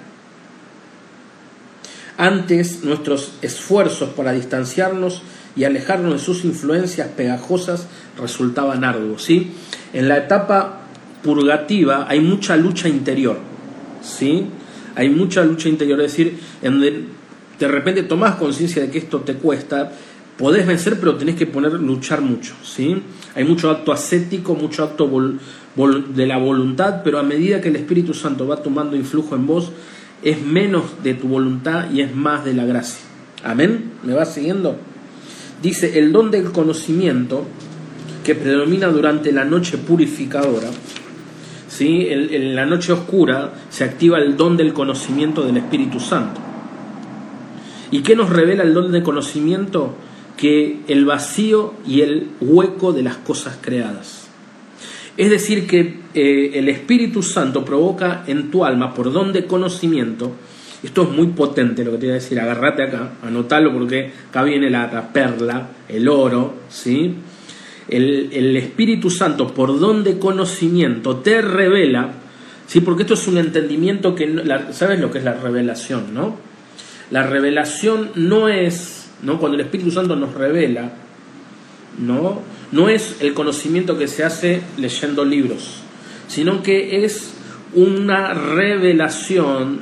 Antes 2.18 2.84
nuestros 2.84 3.32
esfuerzos 3.40 4.10
para 4.10 4.32
distanciarnos 4.32 5.22
y 5.56 5.64
alejarnos 5.64 6.12
de 6.12 6.18
sus 6.18 6.44
influencias 6.44 7.08
pegajosas 7.16 7.86
resultaban 8.20 8.84
arduos. 8.84 9.22
¿sí? 9.22 9.52
En 9.94 10.08
la 10.08 10.18
etapa 10.18 10.82
purgativa 11.26 12.06
hay 12.08 12.20
mucha 12.20 12.56
lucha 12.56 12.88
interior. 12.88 13.38
¿sí? 14.00 14.46
Hay 14.94 15.10
mucha 15.10 15.44
lucha 15.44 15.68
interior, 15.68 16.00
es 16.00 16.12
decir, 16.12 16.38
en 16.62 16.80
de 16.80 17.68
repente 17.68 18.02
tomás 18.02 18.36
conciencia 18.36 18.82
de 18.82 18.90
que 18.90 18.98
esto 18.98 19.20
te 19.20 19.34
cuesta 19.34 19.92
podés 20.36 20.66
vencer, 20.66 20.98
pero 21.00 21.16
tenés 21.16 21.36
que 21.36 21.46
poner 21.46 21.72
luchar 21.72 22.20
mucho, 22.20 22.54
¿sí? 22.62 23.02
Hay 23.34 23.44
mucho 23.44 23.70
acto 23.70 23.92
ascético, 23.92 24.54
mucho 24.54 24.84
acto 24.84 25.10
de 26.14 26.26
la 26.26 26.38
voluntad, 26.38 27.02
pero 27.02 27.18
a 27.18 27.22
medida 27.22 27.60
que 27.60 27.68
el 27.68 27.76
Espíritu 27.76 28.14
Santo 28.14 28.46
va 28.46 28.62
tomando 28.62 28.96
influjo 28.96 29.34
en 29.34 29.46
vos, 29.46 29.72
es 30.22 30.42
menos 30.42 31.02
de 31.02 31.14
tu 31.14 31.28
voluntad 31.28 31.90
y 31.90 32.00
es 32.00 32.14
más 32.14 32.44
de 32.44 32.54
la 32.54 32.64
gracia. 32.64 33.00
Amén. 33.44 33.92
¿Me 34.02 34.14
vas 34.14 34.34
siguiendo? 34.34 34.76
Dice, 35.62 35.98
el 35.98 36.12
don 36.12 36.30
del 36.30 36.52
conocimiento 36.52 37.44
que 38.24 38.34
predomina 38.34 38.88
durante 38.88 39.32
la 39.32 39.44
noche 39.44 39.78
purificadora, 39.78 40.68
¿sí? 41.76 42.08
en 42.08 42.54
la 42.54 42.66
noche 42.66 42.92
oscura 42.92 43.52
se 43.70 43.84
activa 43.84 44.18
el 44.18 44.36
don 44.36 44.56
del 44.56 44.72
conocimiento 44.72 45.42
del 45.42 45.58
Espíritu 45.58 46.00
Santo. 46.00 46.40
¿Y 47.90 48.00
qué 48.00 48.16
nos 48.16 48.30
revela 48.30 48.62
el 48.62 48.74
don 48.74 48.90
del 48.90 49.02
conocimiento? 49.02 49.94
que 50.36 50.80
el 50.86 51.04
vacío 51.04 51.74
y 51.86 52.02
el 52.02 52.28
hueco 52.40 52.92
de 52.92 53.02
las 53.02 53.16
cosas 53.16 53.58
creadas. 53.60 54.28
Es 55.16 55.30
decir, 55.30 55.66
que 55.66 56.00
eh, 56.12 56.50
el 56.54 56.68
Espíritu 56.68 57.22
Santo 57.22 57.64
provoca 57.64 58.24
en 58.26 58.50
tu 58.50 58.64
alma, 58.64 58.92
por 58.92 59.10
don 59.12 59.32
de 59.32 59.46
conocimiento, 59.46 60.32
esto 60.82 61.04
es 61.04 61.08
muy 61.08 61.28
potente 61.28 61.84
lo 61.84 61.92
que 61.92 61.98
te 61.98 62.06
voy 62.06 62.10
a 62.12 62.14
decir, 62.16 62.38
agárrate 62.38 62.82
acá, 62.82 63.12
anotalo 63.22 63.72
porque 63.72 64.12
acá 64.28 64.42
viene 64.42 64.68
la, 64.68 65.10
perla, 65.10 65.68
el 65.88 66.06
oro, 66.06 66.54
¿sí? 66.68 67.14
El, 67.88 68.30
el, 68.32 68.56
Espíritu 68.56 69.10
Santo, 69.10 69.54
por 69.54 69.78
don 69.78 70.02
de 70.02 70.18
conocimiento, 70.18 71.16
te 71.18 71.40
revela, 71.40 72.10
¿sí? 72.66 72.80
Porque 72.80 73.02
esto 73.02 73.14
es 73.14 73.28
un 73.28 73.38
entendimiento 73.38 74.14
que, 74.14 74.42
¿sabes 74.72 74.98
lo 74.98 75.10
que 75.10 75.18
es 75.18 75.24
la 75.24 75.34
revelación, 75.34 76.12
no? 76.12 76.36
La 77.10 77.22
revelación 77.22 78.10
no 78.16 78.48
es 78.48 78.96
¿no? 79.22 79.38
Cuando 79.38 79.56
el 79.56 79.64
Espíritu 79.64 79.90
Santo 79.90 80.16
nos 80.16 80.34
revela, 80.34 80.92
¿no? 81.98 82.40
No 82.72 82.88
es 82.88 83.16
el 83.20 83.34
conocimiento 83.34 83.96
que 83.96 84.08
se 84.08 84.24
hace 84.24 84.62
leyendo 84.76 85.24
libros, 85.24 85.82
sino 86.28 86.62
que 86.62 87.04
es 87.04 87.32
una 87.74 88.34
revelación, 88.34 89.80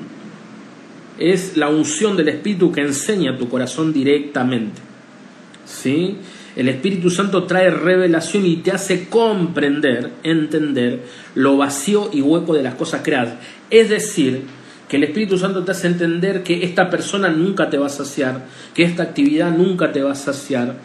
es 1.19 1.57
la 1.57 1.69
unción 1.69 2.17
del 2.17 2.29
Espíritu 2.29 2.73
que 2.73 2.83
enseña 2.83 3.39
tu 3.39 3.49
corazón 3.49 3.93
directamente. 3.93 4.83
¿Sí? 5.67 6.19
El 6.57 6.69
Espíritu 6.69 7.11
Santo 7.11 7.45
trae 7.45 7.71
revelación 7.71 8.47
y 8.47 8.57
te 8.57 8.71
hace 8.71 9.09
comprender, 9.09 10.11
entender 10.23 11.03
lo 11.35 11.57
vacío 11.57 12.11
y 12.13 12.21
hueco 12.21 12.55
de 12.55 12.63
las 12.63 12.75
cosas 12.75 13.01
creadas. 13.03 13.35
Es 13.71 13.89
decir, 13.89 14.43
que 14.89 14.97
el 14.97 15.05
Espíritu 15.05 15.37
Santo 15.37 15.65
te 15.65 15.73
hace 15.73 15.89
entender 15.89 16.43
que 16.43 16.65
esta 16.65 16.91
persona 16.91 17.29
nunca 17.29 17.71
te 17.71 17.79
va 17.79 17.87
a 17.87 17.91
saciar, 17.91 18.47
que 18.75 18.85
esta 18.85 19.03
actividad 19.03 19.51
nunca 19.51 19.91
te 19.91 20.03
va 20.03 20.13
a 20.13 20.17
saciar, 20.17 20.77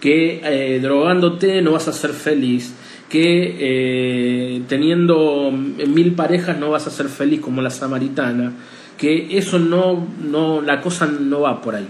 que 0.00 0.40
eh, 0.42 0.80
drogándote 0.80 1.62
no 1.62 1.72
vas 1.72 1.86
a 1.86 1.92
ser 1.92 2.10
feliz, 2.10 2.74
que 3.08 3.56
eh, 3.60 4.62
teniendo 4.68 5.52
mil 5.52 6.12
parejas 6.14 6.58
no 6.58 6.70
vas 6.70 6.86
a 6.86 6.90
ser 6.90 7.06
feliz 7.06 7.40
como 7.40 7.62
la 7.62 7.70
samaritana, 7.70 8.52
que 8.98 9.36
eso 9.38 9.58
no, 9.58 10.08
no, 10.20 10.60
la 10.62 10.80
cosa 10.80 11.06
no 11.06 11.42
va 11.42 11.60
por 11.60 11.76
ahí, 11.76 11.86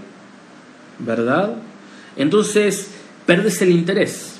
¿verdad? 0.99 1.55
Entonces, 2.17 2.91
perdes 3.25 3.61
el 3.61 3.71
interés. 3.71 4.33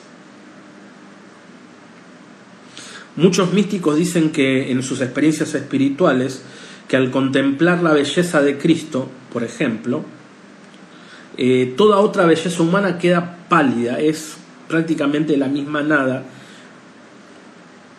Muchos 3.16 3.54
místicos 3.54 3.96
dicen 3.96 4.32
que 4.32 4.72
en 4.72 4.82
sus 4.82 5.02
experiencias 5.02 5.54
espirituales, 5.54 6.42
que 6.88 6.98
al 6.98 7.12
contemplar 7.12 7.84
la 7.84 7.94
belleza 7.94 8.42
de 8.42 8.58
Cristo, 8.58 9.10
por 9.32 9.44
ejemplo, 9.44 10.04
eh, 11.38 11.74
toda 11.78 12.00
otra 12.00 12.26
belleza 12.26 12.62
humana 12.62 12.98
queda 12.98 13.38
pálida, 13.50 14.00
es 14.00 14.36
prácticamente 14.68 15.38
la 15.38 15.48
misma 15.48 15.84
nada 15.84 16.24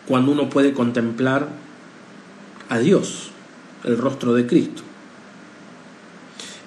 cuando 0.07 0.31
uno 0.31 0.49
puede 0.49 0.73
contemplar 0.73 1.47
a 2.69 2.79
Dios 2.79 3.31
el 3.83 3.97
rostro 3.97 4.33
de 4.33 4.45
Cristo. 4.45 4.83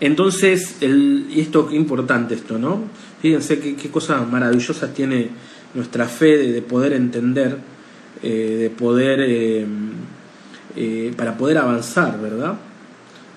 Entonces, 0.01 0.77
y 0.81 1.41
esto 1.41 1.69
qué 1.69 1.77
importante 1.77 2.35
esto, 2.35 2.59
¿no? 2.59 2.83
Fíjense 3.21 3.59
qué, 3.59 3.75
qué 3.75 3.91
cosa 3.91 4.21
maravillosa 4.23 4.93
tiene 4.93 5.31
nuestra 5.75 6.07
fe 6.07 6.37
de, 6.37 6.63
poder 6.63 6.93
entender, 6.93 7.59
eh, 8.23 8.57
de 8.61 8.71
poder, 8.71 9.21
eh, 9.21 9.67
eh, 10.77 11.13
para 11.17 11.37
poder 11.37 11.59
avanzar, 11.59 12.21
¿verdad? 12.21 12.59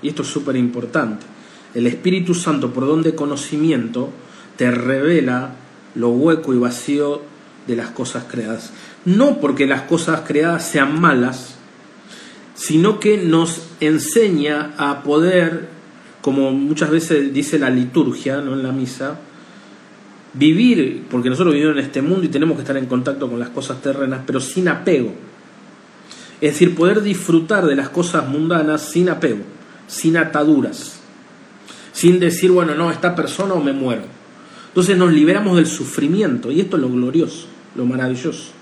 Y 0.02 0.10
esto 0.10 0.22
es 0.22 0.28
súper 0.28 0.56
importante. 0.56 1.26
El 1.74 1.88
Espíritu 1.88 2.34
Santo, 2.34 2.74
por 2.74 2.86
don 2.86 3.02
de 3.02 3.16
conocimiento, 3.16 4.10
te 4.58 4.72
revela 4.72 5.56
lo 5.96 6.10
hueco 6.10 6.54
y 6.54 6.58
vacío 6.58 7.22
de 7.68 7.76
las 7.76 7.92
cosas 7.92 8.26
creadas. 8.30 8.72
No 9.06 9.40
porque 9.40 9.66
las 9.68 9.84
cosas 9.84 10.22
creadas 10.28 10.68
sean 10.68 11.00
malas, 11.00 11.56
sino 12.56 13.00
que 13.00 13.18
nos 13.18 13.68
enseña 13.80 14.74
a 14.78 15.04
poder, 15.04 15.70
como 16.22 16.52
muchas 16.52 16.90
veces 16.90 17.34
dice 17.34 17.58
la 17.58 17.70
liturgia, 17.70 18.42
¿no? 18.42 18.54
en 18.54 18.64
la 18.64 18.72
misa, 18.72 19.20
vivir, 20.34 21.04
porque 21.10 21.30
nosotros 21.30 21.54
vivimos 21.54 21.78
en 21.78 21.84
este 21.84 22.02
mundo 22.02 22.24
y 22.24 22.30
tenemos 22.30 22.56
que 22.56 22.62
estar 22.62 22.78
en 22.78 22.86
contacto 22.86 23.30
con 23.30 23.40
las 23.40 23.50
cosas 23.50 23.82
terrenas, 23.82 24.22
pero 24.26 24.40
sin 24.40 24.68
apego. 24.68 25.14
Es 26.40 26.54
decir, 26.54 26.76
poder 26.76 27.02
disfrutar 27.02 27.66
de 27.66 27.76
las 27.76 27.90
cosas 27.90 28.28
mundanas 28.28 28.82
sin 28.82 29.10
apego, 29.10 29.44
sin 29.88 30.18
ataduras, 30.18 31.00
sin 31.92 32.20
decir, 32.20 32.52
bueno, 32.52 32.76
no, 32.76 32.92
esta 32.92 33.16
persona 33.16 33.54
o 33.54 33.62
me 33.62 33.74
muero. 33.74 34.04
Entonces 34.70 34.98
nos 34.98 35.12
liberamos 35.12 35.58
del 35.58 35.68
sufrimiento 35.68 36.52
y 36.52 36.62
esto 36.62 36.78
es 36.78 36.82
lo 36.82 36.90
glorioso, 36.90 37.48
lo 37.76 37.86
maravilloso. 37.86 38.54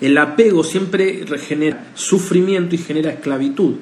El 0.00 0.18
apego 0.18 0.64
siempre 0.64 1.24
genera 1.38 1.92
sufrimiento 1.94 2.74
y 2.74 2.78
genera 2.78 3.12
esclavitud. 3.12 3.74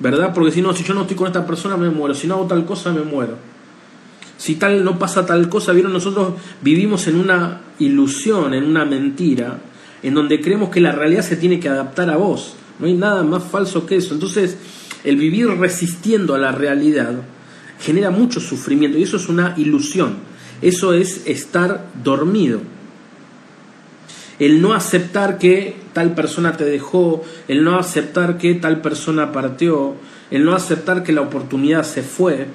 ¿Verdad? 0.00 0.32
Porque 0.34 0.50
si 0.50 0.62
no, 0.62 0.74
si 0.74 0.82
yo 0.82 0.94
no 0.94 1.02
estoy 1.02 1.16
con 1.16 1.26
esta 1.26 1.46
persona 1.46 1.76
me 1.76 1.90
muero, 1.90 2.14
si 2.14 2.26
no 2.26 2.34
hago 2.34 2.46
tal 2.46 2.64
cosa 2.64 2.92
me 2.92 3.02
muero. 3.02 3.36
Si 4.38 4.54
tal 4.54 4.82
no 4.82 4.98
pasa 4.98 5.26
tal 5.26 5.50
cosa, 5.50 5.72
vieron, 5.72 5.92
nosotros 5.92 6.32
vivimos 6.62 7.06
en 7.06 7.20
una 7.20 7.60
ilusión, 7.78 8.54
en 8.54 8.64
una 8.64 8.86
mentira, 8.86 9.58
en 10.02 10.14
donde 10.14 10.40
creemos 10.40 10.70
que 10.70 10.80
la 10.80 10.92
realidad 10.92 11.22
se 11.22 11.36
tiene 11.36 11.60
que 11.60 11.68
adaptar 11.68 12.08
a 12.08 12.16
vos. 12.16 12.54
No 12.78 12.86
hay 12.86 12.94
nada 12.94 13.22
más 13.22 13.44
falso 13.44 13.84
que 13.84 13.96
eso. 13.96 14.14
Entonces, 14.14 14.56
el 15.04 15.16
vivir 15.16 15.48
resistiendo 15.48 16.34
a 16.34 16.38
la 16.38 16.52
realidad 16.52 17.16
genera 17.78 18.10
mucho 18.10 18.40
sufrimiento 18.40 18.96
y 18.96 19.02
eso 19.02 19.18
es 19.18 19.28
una 19.28 19.52
ilusión. 19.58 20.14
Eso 20.62 20.94
es 20.94 21.26
estar 21.26 21.88
dormido 22.02 22.60
el 24.40 24.62
no 24.62 24.72
aceptar 24.72 25.38
que 25.38 25.76
tal 25.92 26.14
persona 26.14 26.56
te 26.56 26.64
dejó, 26.64 27.22
el 27.46 27.62
no 27.62 27.78
aceptar 27.78 28.38
que 28.38 28.54
tal 28.54 28.80
persona 28.80 29.32
partió, 29.32 29.94
el 30.30 30.44
no 30.44 30.54
aceptar 30.54 31.02
que 31.02 31.12
la 31.12 31.20
oportunidad 31.20 31.84
se 31.84 32.02
fue, 32.02 32.48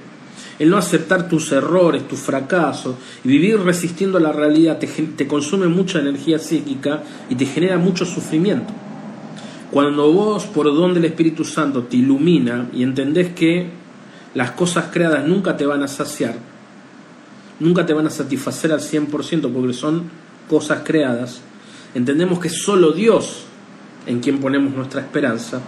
el 0.57 0.69
no 0.69 0.77
aceptar 0.77 1.29
tus 1.29 1.51
errores, 1.51 2.07
tus 2.07 2.19
fracasos 2.19 2.95
y 3.23 3.27
vivir 3.27 3.59
resistiendo 3.59 4.19
la 4.19 4.31
realidad 4.31 4.79
te, 4.79 5.27
consume 5.27 5.67
mucha 5.67 5.99
energía 5.99 6.39
psíquica 6.39 7.03
y 7.29 7.35
te 7.35 7.45
genera 7.45 7.77
mucho 7.77 8.03
sufrimiento. 8.03 8.73
Cuando 9.71 10.11
vos, 10.11 10.45
por 10.45 10.65
don 10.65 10.93
del 10.93 11.05
Espíritu 11.05 11.43
Santo, 11.43 11.83
te 11.83 11.97
ilumina 11.97 12.67
y 12.73 12.81
entendés 12.81 13.33
que 13.33 13.67
las 14.33 14.51
cosas 14.51 14.85
creadas 14.91 15.27
nunca 15.27 15.55
te 15.55 15.65
van 15.67 15.83
a 15.83 15.87
saciar, 15.87 16.35
nunca 17.59 17.85
te 17.85 17.93
van 17.93 18.07
a 18.07 18.09
satisfacer 18.09 18.71
al 18.71 18.79
100% 18.79 19.51
porque 19.53 19.73
son 19.73 20.03
cosas 20.49 20.81
creadas, 20.83 21.41
entendemos 21.95 22.39
que 22.39 22.49
solo 22.49 22.91
Dios 22.91 23.45
en 24.05 24.19
quien 24.19 24.39
ponemos 24.39 24.75
nuestra 24.75 25.01
esperanza, 25.01 25.61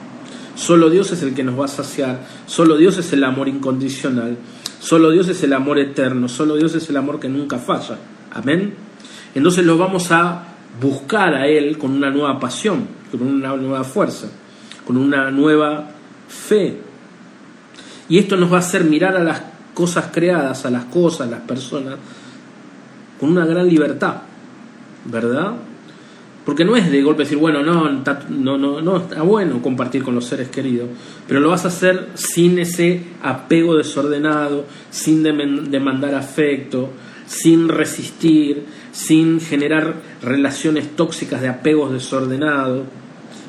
solo 0.55 0.89
Dios 0.89 1.11
es 1.11 1.23
el 1.23 1.33
que 1.33 1.43
nos 1.43 1.59
va 1.59 1.65
a 1.65 1.69
saciar, 1.69 2.19
solo 2.45 2.77
Dios 2.77 2.97
es 2.97 3.11
el 3.13 3.23
amor 3.23 3.47
incondicional, 3.47 4.37
solo 4.79 5.09
Dios 5.09 5.27
es 5.29 5.41
el 5.43 5.53
amor 5.53 5.79
eterno, 5.79 6.27
solo 6.27 6.55
Dios 6.55 6.75
es 6.75 6.87
el 6.89 6.97
amor 6.97 7.19
que 7.19 7.29
nunca 7.29 7.57
falla. 7.57 7.97
Amén. 8.31 8.75
Entonces 9.33 9.65
lo 9.65 9.77
vamos 9.77 10.11
a 10.11 10.43
buscar 10.79 11.33
a 11.33 11.47
Él 11.47 11.77
con 11.77 11.91
una 11.91 12.11
nueva 12.11 12.39
pasión, 12.39 12.87
con 13.09 13.21
una 13.21 13.55
nueva 13.55 13.83
fuerza, 13.83 14.27
con 14.85 14.97
una 14.97 15.31
nueva 15.31 15.89
fe. 16.27 16.77
Y 18.09 18.19
esto 18.19 18.35
nos 18.35 18.51
va 18.51 18.57
a 18.57 18.59
hacer 18.59 18.83
mirar 18.83 19.15
a 19.15 19.23
las 19.23 19.41
cosas 19.73 20.09
creadas, 20.11 20.65
a 20.65 20.69
las 20.69 20.85
cosas, 20.85 21.27
a 21.27 21.31
las 21.31 21.41
personas, 21.41 21.95
con 23.19 23.31
una 23.31 23.45
gran 23.45 23.67
libertad, 23.67 24.17
¿verdad? 25.05 25.53
Porque 26.47 26.63
no 26.63 26.77
es 26.77 26.89
de 26.89 27.01
golpe 27.03 27.23
decir, 27.23 27.37
bueno, 27.37 27.61
no, 27.61 27.89
no, 28.29 28.57
no, 28.57 28.79
no, 28.81 28.97
está 28.97 29.21
bueno 29.21 29.61
compartir 29.61 30.01
con 30.01 30.15
los 30.15 30.23
seres 30.23 30.47
queridos, 30.47 30.87
pero 31.27 31.41
lo 31.41 31.49
vas 31.49 31.65
a 31.65 31.67
hacer 31.67 32.07
sin 32.13 32.57
ese 32.57 33.01
apego 33.21 33.75
desordenado, 33.75 34.63
sin 34.89 35.23
demandar 35.23 36.15
afecto, 36.15 36.91
sin 37.25 37.67
resistir, 37.67 38.63
sin 38.93 39.41
generar 39.41 39.95
relaciones 40.21 40.95
tóxicas 40.95 41.41
de 41.41 41.49
apegos 41.49 41.91
desordenados, 41.91 42.83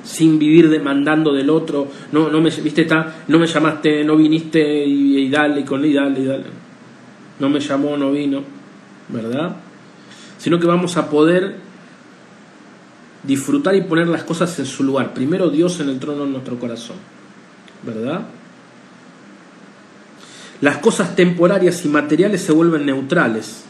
sin 0.02 0.40
vivir 0.40 0.68
demandando 0.68 1.32
del 1.32 1.50
otro, 1.50 1.86
no, 2.10 2.28
no 2.30 2.40
me, 2.40 2.50
viste, 2.50 2.82
está, 2.82 3.22
no 3.28 3.38
me 3.38 3.46
llamaste, 3.46 4.02
no 4.02 4.16
viniste 4.16 4.84
y, 4.84 5.28
dale, 5.28 5.60
y 5.60 5.64
con 5.64 5.84
y 5.84 5.92
dale, 5.92 6.18
y 6.18 6.24
dale. 6.24 6.46
No 7.38 7.48
me 7.48 7.60
llamó, 7.60 7.96
no 7.96 8.10
vino, 8.10 8.42
¿verdad? 9.08 9.54
Sino 10.36 10.58
que 10.58 10.66
vamos 10.66 10.96
a 10.96 11.08
poder 11.08 11.67
disfrutar 13.22 13.74
y 13.74 13.82
poner 13.82 14.08
las 14.08 14.22
cosas 14.22 14.58
en 14.58 14.66
su 14.66 14.84
lugar. 14.84 15.14
Primero 15.14 15.50
Dios 15.50 15.80
en 15.80 15.88
el 15.88 15.98
trono 15.98 16.24
de 16.24 16.30
nuestro 16.30 16.58
corazón, 16.58 16.96
¿verdad? 17.82 18.22
Las 20.60 20.78
cosas 20.78 21.14
temporarias 21.14 21.84
y 21.84 21.88
materiales 21.88 22.42
se 22.42 22.52
vuelven 22.52 22.86
neutrales, 22.86 23.64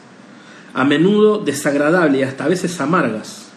a 0.75 0.85
menudo 0.85 1.39
desagradables 1.39 2.21
y 2.21 2.25
hasta 2.25 2.45
a 2.45 2.49
veces 2.49 2.81
amargas, 2.81 3.49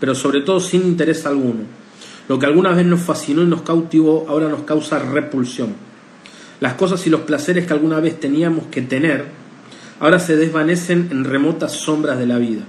pero 0.00 0.14
sobre 0.14 0.40
todo 0.40 0.60
sin 0.60 0.82
interés 0.82 1.26
alguno. 1.26 1.60
Lo 2.28 2.38
que 2.38 2.46
alguna 2.46 2.70
vez 2.70 2.86
nos 2.86 3.00
fascinó 3.00 3.42
y 3.42 3.46
nos 3.46 3.62
cautivó 3.62 4.26
ahora 4.28 4.48
nos 4.48 4.62
causa 4.62 4.98
repulsión. 4.98 5.74
Las 6.60 6.74
cosas 6.74 7.06
y 7.06 7.10
los 7.10 7.22
placeres 7.22 7.66
que 7.66 7.72
alguna 7.72 8.00
vez 8.00 8.20
teníamos 8.20 8.66
que 8.66 8.82
tener 8.82 9.26
ahora 9.98 10.18
se 10.18 10.36
desvanecen 10.36 11.08
en 11.10 11.24
remotas 11.24 11.72
sombras 11.72 12.18
de 12.18 12.26
la 12.26 12.38
vida 12.38 12.62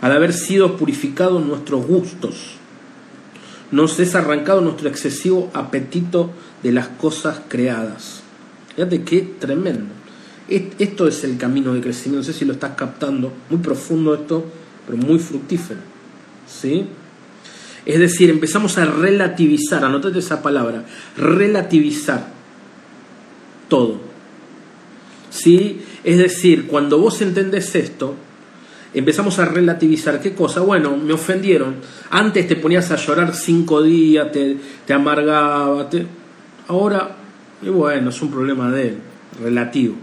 al 0.00 0.12
haber 0.12 0.32
sido 0.32 0.76
purificados 0.76 1.44
nuestros 1.44 1.86
gustos, 1.86 2.56
nos 3.70 3.98
es 3.98 4.14
arrancado 4.14 4.60
nuestro 4.60 4.88
excesivo 4.88 5.50
apetito 5.52 6.30
de 6.62 6.72
las 6.72 6.88
cosas 6.88 7.40
creadas. 7.48 8.22
Fíjate 8.74 9.02
qué 9.02 9.22
tremendo. 9.38 9.86
Esto 10.48 11.08
es 11.08 11.24
el 11.24 11.38
camino 11.38 11.74
de 11.74 11.80
crecimiento, 11.80 12.18
no 12.18 12.32
sé 12.32 12.38
si 12.38 12.44
lo 12.44 12.52
estás 12.52 12.76
captando, 12.76 13.32
muy 13.50 13.58
profundo 13.58 14.14
esto, 14.14 14.44
pero 14.86 14.96
muy 14.98 15.18
fructífero. 15.18 15.80
¿Sí? 16.46 16.86
Es 17.84 17.98
decir, 17.98 18.30
empezamos 18.30 18.78
a 18.78 18.84
relativizar, 18.84 19.84
anotate 19.84 20.20
esa 20.20 20.42
palabra, 20.42 20.84
relativizar 21.16 22.28
todo. 23.68 24.00
¿Sí? 25.30 25.80
Es 26.04 26.18
decir, 26.18 26.68
cuando 26.68 26.98
vos 26.98 27.20
entendés 27.22 27.74
esto, 27.74 28.14
empezamos 28.94 29.38
a 29.38 29.44
relativizar. 29.44 30.20
¿Qué 30.20 30.34
cosa? 30.34 30.60
Bueno, 30.60 30.96
me 30.96 31.12
ofendieron. 31.12 31.76
Antes 32.10 32.48
te 32.48 32.56
ponías 32.56 32.90
a 32.90 32.96
llorar 32.96 33.34
cinco 33.34 33.82
días, 33.82 34.30
te, 34.32 34.56
te 34.86 34.92
amargaba. 34.92 35.88
Ahora, 36.68 37.16
y 37.62 37.68
bueno, 37.68 38.10
es 38.10 38.22
un 38.22 38.30
problema 38.30 38.70
de 38.70 38.88
él, 38.88 38.98
relativo. 39.42 39.94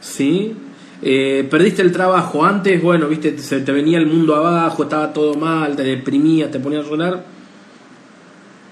¿Sí? 0.00 0.54
Eh, 1.00 1.46
perdiste 1.50 1.82
el 1.82 1.92
trabajo. 1.92 2.44
Antes, 2.44 2.82
bueno, 2.82 3.08
viste, 3.08 3.38
se 3.38 3.60
te 3.60 3.72
venía 3.72 3.98
el 3.98 4.06
mundo 4.06 4.34
abajo, 4.34 4.84
estaba 4.84 5.12
todo 5.12 5.34
mal, 5.34 5.76
te 5.76 5.84
deprimías, 5.84 6.50
te 6.50 6.58
ponías 6.58 6.86
a 6.86 6.88
llorar. 6.88 7.24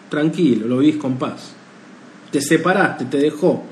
Tranquilo, 0.09 0.67
lo 0.67 0.79
vivís 0.79 0.97
con 0.97 1.19
paz. 1.19 1.55
Te 2.31 2.41
separaste, 2.41 3.07
te 3.07 3.19
dejó. 3.19 3.65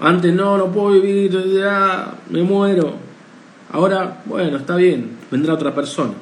Antes 0.00 0.34
no, 0.34 0.56
no 0.56 0.72
puedo 0.72 1.00
vivir, 1.00 1.30
ya, 1.54 2.14
me 2.30 2.42
muero. 2.42 2.94
Ahora, 3.72 4.22
bueno, 4.26 4.58
está 4.58 4.76
bien, 4.76 5.16
vendrá 5.30 5.54
otra 5.54 5.74
persona. 5.74 6.12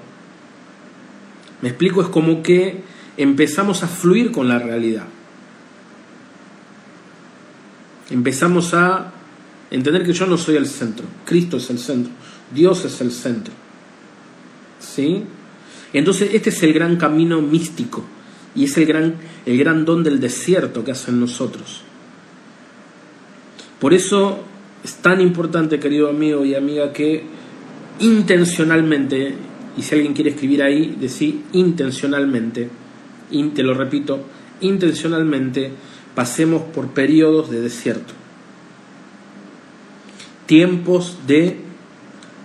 Me 1.62 1.68
explico, 1.68 2.00
es 2.00 2.08
como 2.08 2.42
que 2.42 2.82
empezamos 3.16 3.82
a 3.82 3.88
fluir 3.88 4.30
con 4.30 4.48
la 4.48 4.58
realidad. 4.58 5.04
Empezamos 8.08 8.72
a 8.72 9.12
entender 9.70 10.04
que 10.04 10.12
yo 10.12 10.26
no 10.26 10.38
soy 10.38 10.56
el 10.56 10.66
centro, 10.66 11.06
Cristo 11.24 11.58
es 11.58 11.70
el 11.70 11.78
centro, 11.78 12.12
Dios 12.54 12.84
es 12.84 13.00
el 13.00 13.10
centro. 13.10 13.52
¿Sí? 14.78 15.24
Entonces, 15.92 16.30
este 16.32 16.50
es 16.50 16.62
el 16.62 16.72
gran 16.72 16.96
camino 16.96 17.42
místico 17.42 18.04
y 18.54 18.64
es 18.64 18.76
el 18.76 18.86
gran, 18.86 19.16
el 19.44 19.58
gran 19.58 19.84
don 19.84 20.04
del 20.04 20.20
desierto 20.20 20.84
que 20.84 20.92
hacen 20.92 21.18
nosotros. 21.18 21.82
Por 23.80 23.92
eso 23.92 24.38
es 24.84 24.94
tan 24.96 25.20
importante, 25.20 25.80
querido 25.80 26.08
amigo 26.08 26.44
y 26.44 26.54
amiga, 26.54 26.92
que 26.92 27.39
intencionalmente, 28.00 29.34
y 29.76 29.82
si 29.82 29.94
alguien 29.94 30.14
quiere 30.14 30.30
escribir 30.30 30.62
ahí, 30.62 30.96
decir 30.98 31.42
intencionalmente, 31.52 32.68
te 33.54 33.62
lo 33.62 33.74
repito, 33.74 34.24
intencionalmente 34.60 35.70
pasemos 36.14 36.62
por 36.62 36.88
periodos 36.88 37.50
de 37.50 37.60
desierto. 37.60 38.14
Tiempos 40.46 41.18
de 41.26 41.58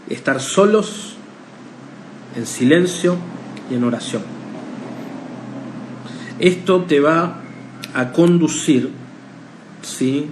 estar 0.10 0.40
solos, 0.40 1.16
en 2.36 2.46
silencio 2.46 3.18
y 3.72 3.76
en 3.76 3.84
oración. 3.84 4.22
Esto 6.40 6.84
te 6.84 7.00
va 7.00 7.42
a 7.94 8.12
conducir 8.12 8.92
¿sí? 9.82 10.28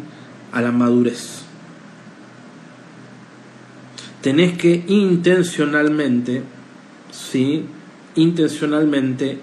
a 0.52 0.62
la 0.62 0.72
madurez. 0.72 1.44
Tenés 4.24 4.58
que 4.58 4.86
intencionalmente, 4.88 6.44
¿sí? 7.12 7.66
intencionalmente 8.16 9.38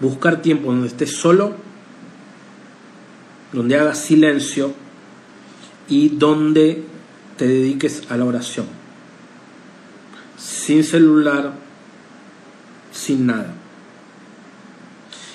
buscar 0.00 0.42
tiempo 0.42 0.70
donde 0.70 0.88
estés 0.88 1.16
solo, 1.16 1.54
donde 3.54 3.78
hagas 3.78 3.98
silencio 3.98 4.74
y 5.88 6.10
donde 6.10 6.84
te 7.38 7.48
dediques 7.48 8.02
a 8.10 8.18
la 8.18 8.26
oración. 8.26 8.66
Sin 10.36 10.84
celular, 10.84 11.54
sin 12.92 13.26
nada. 13.28 13.54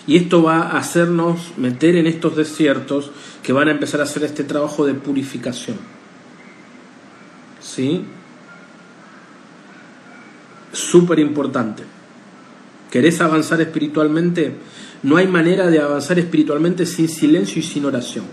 Y 0.06 0.18
esto 0.18 0.44
va 0.44 0.68
a 0.68 0.78
hacernos 0.78 1.58
meter 1.58 1.96
en 1.96 2.06
estos 2.06 2.36
desiertos 2.36 3.10
que 3.42 3.54
van 3.54 3.70
a 3.70 3.72
empezar 3.72 4.02
a 4.02 4.04
hacer 4.04 4.24
este 4.24 4.44
trabajo 4.44 4.86
de 4.86 4.94
purificación. 4.94 5.78
¿Sí? 7.60 8.06
Súper 10.74 11.20
importante. 11.20 11.84
¿Querés 12.92 13.22
avanzar 13.22 13.62
espiritualmente? 13.62 14.56
No 15.04 15.18
hay 15.18 15.28
manera 15.28 15.70
de 15.70 15.80
avanzar 15.80 16.20
espiritualmente 16.20 16.86
sin 16.86 17.08
silencio 17.08 17.60
y 17.60 17.64
sin 17.64 17.86
oración. 17.86 18.26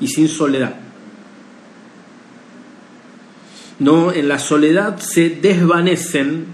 Y 0.00 0.08
sin 0.08 0.28
soledad. 0.28 0.74
No, 3.78 4.12
en 4.12 4.26
la 4.26 4.38
soledad 4.38 4.98
se 4.98 5.30
desvanecen 5.30 6.46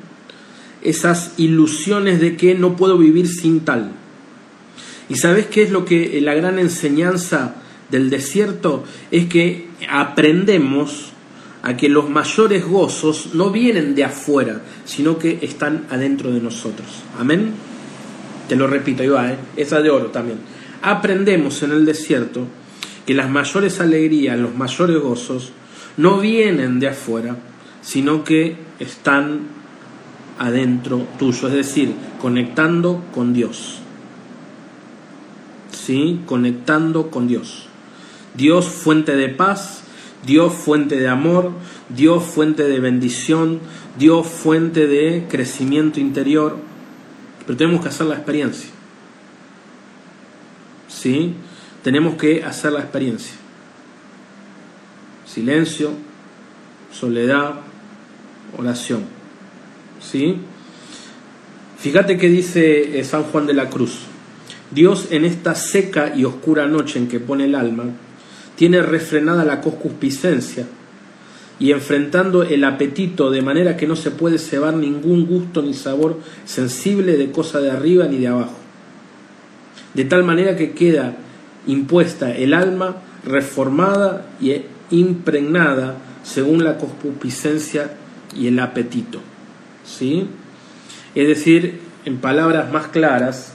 esas 0.83 1.33
ilusiones 1.39 2.21
de 2.21 2.37
que 2.37 2.55
no 2.55 2.77
puedo 2.77 2.99
vivir 2.99 3.29
sin 3.29 3.61
tal. 3.61 3.93
¿Y 5.09 5.17
sabes 5.17 5.47
qué 5.47 5.63
es 5.63 5.71
lo 5.71 5.85
que 5.85 6.21
la 6.21 6.35
gran 6.35 6.59
enseñanza 6.59 7.55
del 7.91 8.11
desierto? 8.11 8.85
Es 9.11 9.27
que 9.27 9.69
aprendemos 9.89 11.14
a 11.65 11.79
que 11.79 11.89
los 11.89 12.11
mayores 12.11 12.67
gozos 12.67 13.31
no 13.33 13.51
vienen 13.51 13.95
de 13.95 14.05
afuera, 14.05 14.61
sino 14.85 15.19
que 15.19 15.39
están 15.41 15.87
adentro 15.91 16.31
de 16.31 16.41
nosotros. 16.41 16.87
Amén. 17.19 17.55
Te 18.47 18.55
lo 18.55 18.67
repito, 18.67 19.03
ahí 19.03 19.09
va, 19.09 19.33
¿eh? 19.33 19.39
esa 19.57 19.81
de 19.81 19.89
oro 19.89 20.09
también. 20.09 20.41
Aprendemos 20.83 21.63
en 21.63 21.73
el 21.73 21.87
desierto 21.87 22.47
que 23.07 23.15
las 23.15 23.31
mayores 23.31 23.81
alegrías, 23.81 24.39
los 24.39 24.55
mayores 24.55 25.01
gozos, 25.01 25.53
no 25.97 26.19
vienen 26.19 26.81
de 26.81 26.89
afuera, 26.89 27.37
sino 27.81 28.25
que 28.25 28.59
están 28.79 29.41
adentro 30.39 31.07
tuyo, 31.19 31.49
es 31.49 31.55
decir, 31.55 31.95
conectando 32.21 33.05
con 33.15 33.33
Dios. 33.33 33.79
¿Sí? 35.73 36.21
Conectando 36.27 37.11
con 37.11 37.27
Dios. 37.27 37.69
Dios 38.35 38.67
fuente 38.67 39.17
de 39.17 39.31
paz, 39.31 39.84
Dios 40.27 40.55
fuente 40.55 40.97
de 40.97 41.09
amor, 41.09 41.53
Dios 41.89 42.25
fuente 42.25 42.65
de 42.65 42.81
bendición, 42.81 43.61
Dios 43.99 44.27
fuente 44.27 44.87
de 44.87 45.27
crecimiento 45.29 46.01
interior. 46.01 46.59
Pero 47.47 47.57
tenemos 47.57 47.83
que 47.83 47.89
hacer 47.89 48.07
la 48.07 48.15
experiencia. 48.15 48.71
¿Sí? 50.89 51.35
Tenemos 51.83 52.15
que 52.15 52.43
hacer 52.45 52.73
la 52.73 52.81
experiencia. 52.81 53.35
Silencio, 55.27 55.91
soledad, 56.93 57.57
oración. 58.57 59.05
¿Sí? 60.01 60.39
Fíjate 61.79 62.17
que 62.17 62.29
dice 62.29 62.99
eh, 62.99 63.05
San 63.05 63.25
Juan 63.25 63.47
de 63.47 63.53
la 63.53 63.69
Cruz. 63.69 64.07
Dios 64.71 65.09
en 65.11 65.25
esta 65.25 65.55
seca 65.55 66.15
y 66.17 66.25
oscura 66.25 66.67
noche 66.67 66.99
en 66.99 67.09
que 67.09 67.21
pone 67.21 67.45
el 67.45 67.55
alma, 67.55 67.85
tiene 68.57 68.83
refrenada 68.83 69.45
la 69.45 69.61
concupiscencia 69.61 70.67
y 71.59 71.73
enfrentando 71.73 72.43
el 72.43 72.65
apetito 72.65 73.31
de 73.31 73.43
manera 73.43 73.77
que 73.77 73.87
no 73.87 73.97
se 73.97 74.11
puede 74.11 74.39
cebar 74.39 74.75
ningún 74.75 75.27
gusto 75.27 75.63
ni 75.63 75.75
sabor 75.75 76.21
sensible 76.45 77.17
de 77.17 77.31
cosa 77.31 77.61
de 77.61 77.71
arriba 77.71 78.07
ni 78.07 78.19
de 78.19 78.29
abajo. 78.29 78.57
De 79.95 80.05
tal 80.05 80.25
manera 80.25 80.57
que 80.57 80.73
queda 80.73 81.17
impuesta 81.67 82.35
el 82.35 82.53
alma 82.53 82.97
reformada 83.25 84.27
y 84.41 84.63
impregnada 84.91 85.97
según 86.23 86.65
la 86.65 86.79
concupiscencia 86.79 87.93
y 88.37 88.49
el 88.49 88.59
apetito. 88.59 89.21
¿Sí? 89.85 90.27
Es 91.15 91.29
decir, 91.29 91.81
en 92.05 92.19
palabras 92.19 92.73
más 92.73 92.89
claras, 92.89 93.54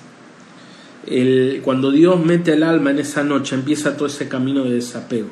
cuando 1.64 1.92
Dios 1.92 2.24
mete 2.24 2.54
el 2.54 2.64
alma 2.64 2.92
en 2.92 3.00
esa 3.00 3.24
noche, 3.24 3.56
empieza 3.56 3.96
todo 3.96 4.08
ese 4.08 4.28
camino 4.28 4.64
de 4.64 4.76
desapego. 4.76 5.30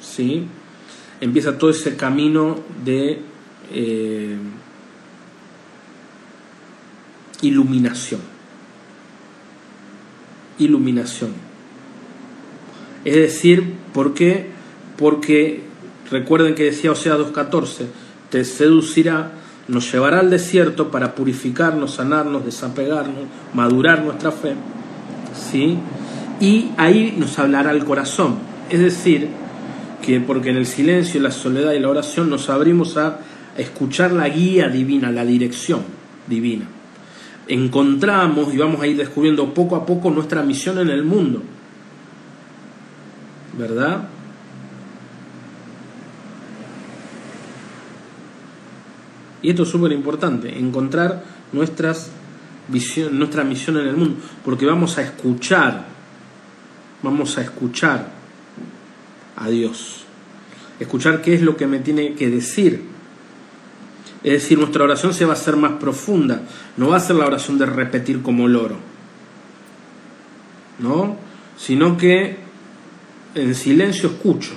¿Sí? 0.00 0.46
Empieza 1.20 1.58
todo 1.58 1.70
ese 1.70 1.96
camino 1.96 2.60
de 2.84 3.20
eh, 3.72 4.36
iluminación. 7.42 8.20
Iluminación. 10.58 11.32
Es 13.04 13.16
decir, 13.16 13.74
¿por 13.92 14.14
qué? 14.14 14.46
Porque 14.96 15.62
recuerden 16.10 16.54
que 16.54 16.64
decía 16.64 16.92
Osea 16.92 17.16
2.14, 17.16 17.86
te 18.30 18.44
seducirá 18.44 19.32
nos 19.68 19.92
llevará 19.92 20.20
al 20.20 20.30
desierto 20.30 20.90
para 20.90 21.14
purificarnos, 21.14 21.94
sanarnos, 21.94 22.44
desapegarnos, 22.44 23.24
madurar 23.54 24.02
nuestra 24.02 24.32
fe, 24.32 24.54
¿sí? 25.34 25.78
Y 26.40 26.70
ahí 26.78 27.14
nos 27.18 27.38
hablará 27.38 27.70
el 27.72 27.84
corazón, 27.84 28.36
es 28.70 28.80
decir, 28.80 29.28
que 30.02 30.20
porque 30.20 30.50
en 30.50 30.56
el 30.56 30.66
silencio, 30.66 31.20
la 31.20 31.30
soledad 31.30 31.72
y 31.72 31.80
la 31.80 31.90
oración 31.90 32.30
nos 32.30 32.48
abrimos 32.48 32.96
a 32.96 33.18
escuchar 33.58 34.12
la 34.12 34.28
guía 34.28 34.68
divina, 34.68 35.10
la 35.10 35.24
dirección 35.24 35.80
divina. 36.26 36.66
Encontramos 37.46 38.52
y 38.54 38.56
vamos 38.56 38.80
a 38.80 38.86
ir 38.86 38.96
descubriendo 38.96 39.52
poco 39.52 39.76
a 39.76 39.84
poco 39.84 40.10
nuestra 40.10 40.42
misión 40.42 40.78
en 40.78 40.88
el 40.88 41.04
mundo, 41.04 41.42
¿verdad? 43.58 44.08
Y 49.42 49.50
esto 49.50 49.62
es 49.62 49.68
súper 49.68 49.92
importante, 49.92 50.58
encontrar 50.58 51.24
nuestras 51.52 52.10
visión, 52.68 53.18
nuestra 53.18 53.44
misión 53.44 53.78
en 53.78 53.88
el 53.88 53.96
mundo, 53.96 54.16
porque 54.44 54.66
vamos 54.66 54.98
a 54.98 55.02
escuchar, 55.02 55.86
vamos 57.02 57.38
a 57.38 57.42
escuchar 57.42 58.12
a 59.36 59.48
Dios, 59.48 60.04
escuchar 60.78 61.22
qué 61.22 61.34
es 61.34 61.42
lo 61.42 61.56
que 61.56 61.66
me 61.66 61.78
tiene 61.80 62.14
que 62.14 62.28
decir. 62.28 62.82
Es 64.22 64.32
decir, 64.32 64.58
nuestra 64.58 64.84
oración 64.84 65.14
se 65.14 65.24
va 65.24 65.32
a 65.32 65.36
hacer 65.36 65.56
más 65.56 65.72
profunda, 65.72 66.42
no 66.76 66.88
va 66.88 66.96
a 66.96 67.00
ser 67.00 67.16
la 67.16 67.26
oración 67.26 67.56
de 67.56 67.66
repetir 67.66 68.20
como 68.20 68.48
loro, 68.48 68.76
¿no? 70.80 71.16
Sino 71.56 71.96
que 71.96 72.36
en 73.34 73.54
silencio 73.54 74.10
escucho 74.10 74.54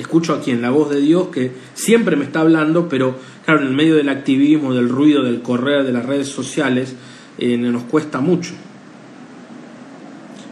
escucho 0.00 0.34
aquí 0.34 0.50
en 0.50 0.62
la 0.62 0.70
voz 0.70 0.90
de 0.90 1.00
Dios 1.00 1.28
que 1.28 1.52
siempre 1.74 2.16
me 2.16 2.24
está 2.24 2.40
hablando, 2.40 2.88
pero 2.88 3.16
claro, 3.44 3.60
en 3.60 3.68
el 3.68 3.74
medio 3.74 3.96
del 3.96 4.08
activismo, 4.08 4.74
del 4.74 4.88
ruido, 4.88 5.22
del 5.22 5.42
correr, 5.42 5.84
de 5.84 5.92
las 5.92 6.06
redes 6.06 6.28
sociales, 6.28 6.94
eh, 7.38 7.56
nos 7.56 7.84
cuesta 7.84 8.20
mucho. 8.20 8.52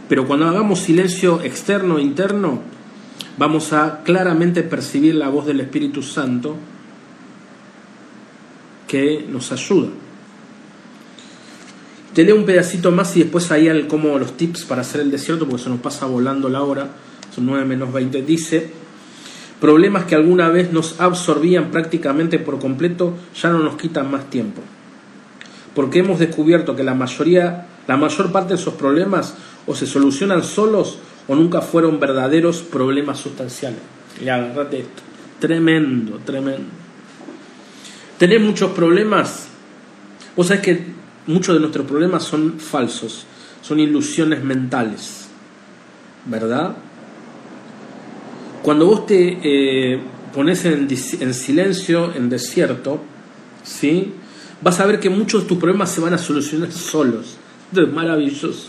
Pero 0.09 0.26
cuando 0.26 0.46
hagamos 0.46 0.80
silencio 0.80 1.42
externo 1.42 1.99
e 1.99 2.03
interno, 2.03 2.61
vamos 3.36 3.72
a 3.72 4.03
claramente 4.05 4.62
percibir 4.62 5.14
la 5.14 5.28
voz 5.28 5.46
del 5.46 5.61
Espíritu 5.61 6.03
Santo 6.03 6.57
que 8.86 9.26
nos 9.28 9.53
ayuda. 9.53 9.88
Te 12.14 12.24
leo 12.24 12.34
un 12.34 12.46
pedacito 12.46 12.90
más 12.90 13.16
y 13.16 13.20
después 13.20 13.53
ahí 13.53 13.86
como 13.86 14.18
los 14.18 14.36
tips 14.36 14.64
para 14.64 14.80
hacer 14.80 15.03
el 15.03 15.11
desierto, 15.11 15.46
porque 15.46 15.62
se 15.62 15.70
nos 15.70 15.80
pasa 15.80 16.07
volando 16.07 16.49
la 16.49 16.62
hora, 16.62 16.88
son 17.34 17.46
9 17.46 17.64
menos 17.64 17.92
20. 17.92 18.22
Dice, 18.22 18.72
problemas 19.61 20.04
que 20.04 20.14
alguna 20.14 20.48
vez 20.48 20.72
nos 20.72 21.00
absorbían 21.00 21.70
prácticamente 21.70 22.38
por 22.38 22.59
completo 22.59 23.14
ya 23.34 23.50
no 23.50 23.59
nos 23.59 23.76
quitan 23.76 24.11
más 24.11 24.30
tiempo. 24.30 24.62
Porque 25.74 26.00
hemos 26.00 26.18
descubierto 26.18 26.76
que 26.76 26.84
la 26.84 26.94
mayoría, 26.94 27.66
la 27.86 27.96
mayor 27.96 28.32
parte 28.32 28.54
de 28.54 28.61
esos 28.61 28.74
problemas 28.74 29.34
o 29.66 29.74
se 29.74 29.86
solucionan 29.86 30.42
solos 30.42 30.98
o 31.26 31.34
nunca 31.34 31.61
fueron 31.61 32.00
verdaderos 32.00 32.62
problemas 32.62 33.18
sustanciales. 33.18 33.80
Y 34.22 34.28
agarrate 34.28 34.80
esto. 34.80 35.02
Tremendo, 35.38 36.18
tremendo. 36.24 36.64
Tener 38.18 38.40
muchos 38.40 38.72
problemas. 38.72 39.48
Vos 40.34 40.48
sabés 40.48 40.62
que 40.62 40.86
muchos 41.26 41.54
de 41.54 41.61
nuestros 41.61 41.86
problemas 41.86 42.24
son 42.24 42.59
falsos, 42.59 43.26
son 43.62 43.78
ilusiones 43.78 44.42
mentales. 44.42 45.28
¿Verdad? 46.24 46.76
Cuando 48.68 48.84
vos 48.84 49.06
te 49.06 49.38
eh, 49.42 49.98
pones 50.34 50.66
en, 50.66 50.88
en, 51.20 51.32
silencio, 51.32 52.12
en 52.14 52.28
desierto, 52.28 53.00
¿sí? 53.62 54.12
vas 54.60 54.78
a 54.78 54.84
ver 54.84 55.00
que 55.00 55.08
muchos 55.08 55.44
de 55.44 55.48
tus 55.48 55.56
problemas 55.56 55.90
se 55.90 56.02
van 56.02 56.12
a 56.12 56.18
solucionar 56.18 56.70
solos. 56.70 57.38
Esto 57.70 57.80
es 57.84 57.90
maravilloso. 57.90 58.68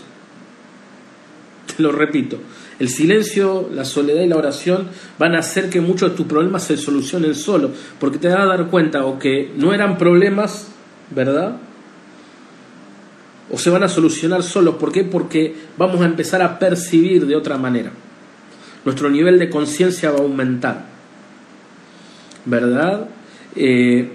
Te 1.66 1.82
lo 1.82 1.92
repito. 1.92 2.38
El 2.78 2.88
silencio, 2.88 3.68
la 3.74 3.84
soledad 3.84 4.22
y 4.22 4.28
la 4.28 4.36
oración 4.36 4.88
van 5.18 5.34
a 5.34 5.40
hacer 5.40 5.68
que 5.68 5.82
muchos 5.82 6.12
de 6.12 6.16
tus 6.16 6.24
problemas 6.24 6.64
se 6.64 6.78
solucionen 6.78 7.34
solos, 7.34 7.72
porque 7.98 8.16
te 8.16 8.28
vas 8.28 8.38
a 8.38 8.46
dar 8.46 8.68
cuenta 8.68 9.04
o 9.04 9.18
que 9.18 9.52
no 9.58 9.74
eran 9.74 9.98
problemas, 9.98 10.68
¿verdad? 11.10 11.58
O 13.50 13.58
se 13.58 13.68
van 13.68 13.82
a 13.82 13.88
solucionar 13.90 14.42
solos. 14.42 14.76
¿Por 14.76 14.92
qué? 14.92 15.04
Porque 15.04 15.54
vamos 15.76 16.00
a 16.00 16.06
empezar 16.06 16.40
a 16.40 16.58
percibir 16.58 17.26
de 17.26 17.36
otra 17.36 17.58
manera. 17.58 17.92
Nuestro 18.90 19.08
nivel 19.08 19.38
de 19.38 19.48
conciencia 19.48 20.10
va 20.10 20.18
a 20.18 20.22
aumentar. 20.22 20.86
¿Verdad? 22.44 23.08
Eh, 23.54 24.10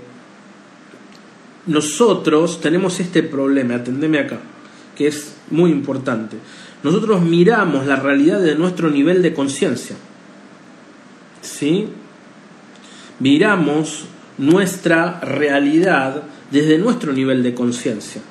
nosotros 1.67 2.59
tenemos 2.59 2.99
este 2.99 3.23
problema, 3.23 3.75
atendeme 3.75 4.19
acá, 4.19 4.39
que 4.95 5.07
es 5.07 5.35
muy 5.49 5.71
importante 5.71 6.37
nosotros 6.85 7.19
miramos 7.23 7.87
la 7.87 7.95
realidad 7.95 8.39
de 8.39 8.53
nuestro 8.53 8.91
nivel 8.91 9.23
de 9.23 9.33
conciencia. 9.33 9.95
¿Sí? 11.41 11.87
Miramos 13.19 14.05
nuestra 14.37 15.19
realidad 15.21 16.21
desde 16.51 16.77
nuestro 16.77 17.11
nivel 17.11 17.41
de 17.41 17.55
conciencia. 17.55 18.21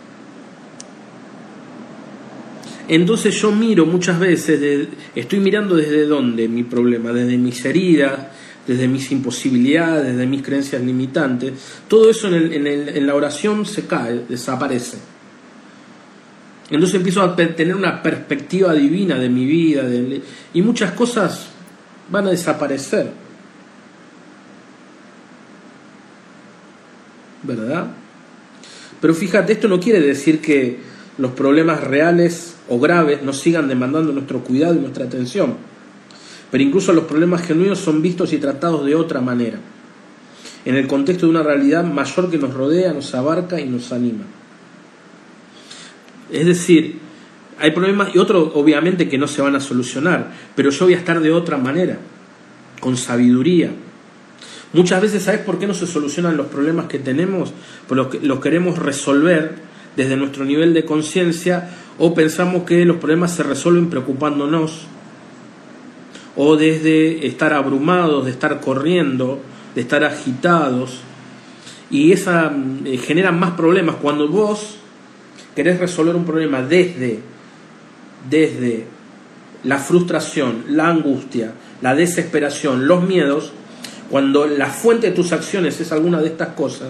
Entonces 2.89 3.35
yo 3.41 3.51
miro 3.51 3.87
muchas 3.87 4.19
veces, 4.19 4.89
estoy 5.15 5.41
mirando 5.41 5.75
desde 5.75 6.05
dónde 6.07 6.49
mi 6.49 6.65
problema, 6.65 7.13
desde 7.13 7.39
mis 7.39 7.65
heridas, 7.65 8.19
desde 8.67 8.89
mis 8.89 9.11
imposibilidades, 9.11 10.13
desde 10.13 10.27
mis 10.27 10.43
creencias 10.43 10.83
limitantes. 10.83 11.53
Todo 11.89 12.11
eso 12.11 12.29
en, 12.29 13.07
la 13.07 13.15
oración 13.15 13.65
se 13.65 13.87
cae, 13.87 14.25
desaparece. 14.29 14.99
Entonces 16.71 16.97
empiezo 16.97 17.23
a 17.23 17.37
tener 17.37 17.75
una 17.75 18.03
perspectiva 18.03 18.73
divina 18.75 19.17
de 19.17 19.29
mi 19.29 19.47
vida 19.47 19.85
y 20.53 20.63
muchas 20.63 20.93
cosas 20.93 21.47
van 22.11 22.27
a 22.27 22.31
desaparecer. 22.31 23.11
¿Verdad? 27.43 27.89
Pero 29.01 29.15
fíjate, 29.15 29.53
esto 29.53 29.69
no 29.69 29.79
quiere 29.79 30.01
decir 30.01 30.41
que 30.41 30.94
los 31.19 31.33
problemas 31.33 31.83
reales 31.83 32.57
o 32.69 32.79
graves 32.81 33.23
no 33.23 33.33
sigan 33.33 33.69
demandando 33.69 34.13
nuestro 34.13 34.41
cuidado 34.41 34.75
y 34.75 34.79
nuestra 34.79 35.05
atención. 35.05 35.55
Pero 36.51 36.65
incluso 36.65 36.93
los 36.93 37.05
problemas 37.05 37.43
genuinos 37.43 37.79
son 37.79 38.03
vistos 38.03 38.33
y 38.33 38.39
tratados 38.39 38.85
de 38.87 38.95
otra 38.95 39.21
manera, 39.21 39.59
en 40.65 40.77
el 40.77 40.87
contexto 40.87 41.27
de 41.27 41.31
una 41.31 41.43
realidad 41.43 41.85
mayor 41.85 42.31
que 42.31 42.39
nos 42.39 42.55
rodea, 42.55 42.93
nos 42.93 43.15
abarca 43.15 43.61
y 43.61 43.67
nos 43.67 43.93
anima. 43.93 44.25
Es 46.31 46.47
decir, 46.47 46.99
hay 47.59 47.71
problemas 47.71 48.15
y 48.15 48.19
otros 48.19 48.53
obviamente 48.55 49.09
que 49.09 49.19
no 49.19 49.29
se 49.29 49.43
van 49.43 49.57
a 49.57 49.61
solucionar, 49.61 50.33
pero 50.55 50.71
yo 50.71 50.87
voy 50.87 50.95
a 50.95 50.99
estar 50.99 51.21
de 51.21 51.33
otra 51.33 51.59
manera, 51.59 51.99
con 52.81 52.97
sabiduría. 52.97 53.71
Muchas 54.73 55.01
veces, 55.01 55.23
¿sabes 55.23 55.41
por 55.41 55.59
qué 55.59 55.67
no 55.69 55.75
se 55.75 55.87
solucionan 55.87 56.37
los 56.37 56.47
problemas 56.47 56.87
que 56.87 56.99
tenemos? 56.99 57.53
Porque 57.87 58.19
los 58.21 58.41
queremos 58.41 58.79
resolver 58.79 59.55
desde 59.97 60.17
nuestro 60.17 60.45
nivel 60.45 60.75
de 60.75 60.85
conciencia 60.85 61.71
o 61.99 62.15
pensamos 62.15 62.65
que 62.65 62.85
los 62.85 62.97
problemas 62.97 63.35
se 63.35 63.43
resuelven 63.43 63.91
preocupándonos 63.91 64.87
o 66.37 66.57
desde 66.57 67.27
estar 67.27 67.53
abrumados, 67.53 68.25
de 68.25 68.33
estar 68.33 68.61
corriendo, 68.61 69.41
de 69.75 69.81
estar 69.81 70.05
agitados. 70.05 71.01
Y 71.91 72.13
esa 72.13 72.53
eh, 72.85 72.99
genera 72.99 73.31
más 73.31 73.53
problemas 73.53 73.97
cuando 73.97 74.29
vos 74.29 74.77
querés 75.55 75.79
resolver 75.79 76.17
un 76.17 76.25
problema 76.25 76.63
desde, 76.63 77.21
desde 78.29 78.87
la 79.63 79.79
frustración, 79.79 80.65
la 80.69 80.89
angustia, 80.89 81.53
la 81.81 81.95
desesperación, 81.95 82.89
los 82.89 83.05
miedos, 83.05 83.53
cuando 84.11 84.47
la 84.47 84.67
fuente 84.67 85.09
de 85.09 85.13
tus 85.15 85.33
acciones 85.33 85.81
es 85.81 85.93
alguna 85.93 86.21
de 86.21 86.29
estas 86.29 86.49
cosas, 86.49 86.89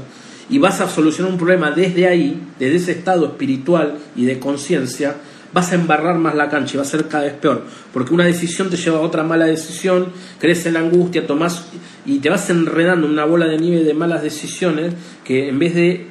y 0.49 0.59
vas 0.59 0.80
a 0.80 0.88
solucionar 0.88 1.32
un 1.32 1.38
problema 1.38 1.70
desde 1.70 2.07
ahí, 2.07 2.40
desde 2.59 2.76
ese 2.76 2.92
estado 2.92 3.26
espiritual 3.26 3.99
y 4.14 4.24
de 4.24 4.38
conciencia, 4.38 5.16
vas 5.53 5.70
a 5.70 5.76
embarrar 5.76 6.18
más 6.18 6.34
la 6.34 6.49
cancha 6.51 6.74
y 6.74 6.76
va 6.78 6.82
a 6.82 6.86
ser 6.86 7.07
cada 7.07 7.24
vez 7.24 7.34
peor, 7.34 7.62
porque 7.92 8.12
una 8.12 8.24
decisión 8.24 8.68
te 8.70 8.76
lleva 8.76 8.99
a 8.99 9.03
otra 9.03 9.22
mala 9.22 9.47
decisión, 9.47 10.09
crees 10.40 10.66
en 10.66 10.74
la 10.74 10.80
angustia, 10.80 11.26
tomás 11.26 11.66
y 12.05 12.18
te 12.18 12.28
vas 12.28 12.51
enredando 12.51 13.07
en 13.07 13.12
una 13.12 13.24
bola 13.24 13.47
de 13.47 13.59
nieve 13.59 13.84
de 13.84 13.95
malas 13.95 14.22
decisiones 14.22 14.95
que 15.24 15.49
en 15.49 15.59
vez 15.59 15.74
de 15.74 16.07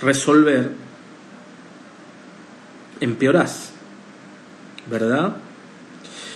resolver, 0.00 0.70
empeorás, 3.00 3.72
¿verdad? 4.90 5.36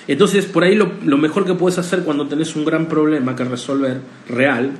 Entonces, 0.06 0.44
por 0.44 0.64
ahí 0.64 0.74
lo, 0.74 0.92
lo, 1.04 1.16
mejor 1.18 1.46
que 1.46 1.54
puedes 1.54 1.78
hacer 1.78 2.02
cuando 2.02 2.26
tenés 2.26 2.54
un 2.56 2.64
gran 2.64 2.86
problema 2.86 3.34
que 3.36 3.44
resolver, 3.44 4.00
real, 4.28 4.72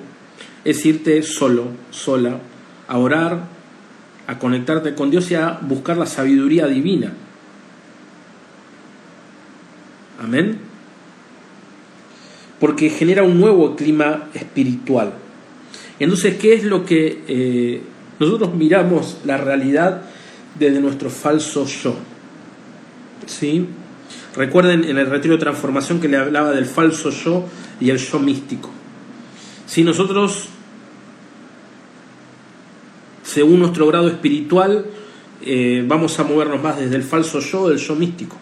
es 0.64 0.84
irte 0.86 1.22
solo, 1.22 1.68
sola, 1.90 2.38
a 2.88 2.98
orar, 2.98 3.44
a 4.26 4.38
conectarte 4.38 4.94
con 4.94 5.10
Dios 5.10 5.30
y 5.30 5.34
a 5.34 5.58
buscar 5.60 5.96
la 5.96 6.06
sabiduría 6.06 6.66
divina. 6.66 7.12
Amén. 10.22 10.58
Porque 12.58 12.90
genera 12.90 13.22
un 13.22 13.40
nuevo 13.40 13.74
clima 13.74 14.28
espiritual. 14.34 15.14
Entonces, 15.98 16.36
¿qué 16.36 16.54
es 16.54 16.64
lo 16.64 16.84
que 16.84 17.24
eh, 17.26 17.82
nosotros 18.20 18.54
miramos 18.54 19.16
la 19.24 19.38
realidad 19.38 20.02
desde 20.58 20.80
nuestro 20.80 21.10
falso 21.10 21.66
yo. 21.66 21.96
¿Sí? 23.26 23.66
Recuerden 24.36 24.84
en 24.84 24.98
el 24.98 25.06
retiro 25.06 25.34
de 25.34 25.40
transformación 25.40 26.00
que 26.00 26.08
le 26.08 26.18
hablaba 26.18 26.52
del 26.52 26.66
falso 26.66 27.10
yo 27.10 27.46
y 27.80 27.90
el 27.90 27.98
yo 27.98 28.18
místico. 28.18 28.70
Si 29.70 29.84
nosotros, 29.84 30.48
según 33.22 33.60
nuestro 33.60 33.86
grado 33.86 34.08
espiritual, 34.08 34.86
eh, 35.42 35.84
vamos 35.86 36.18
a 36.18 36.24
movernos 36.24 36.60
más 36.60 36.76
desde 36.76 36.96
el 36.96 37.04
falso 37.04 37.38
yo 37.38 37.68
del 37.68 37.78
yo 37.78 37.94
místico. 37.94 38.36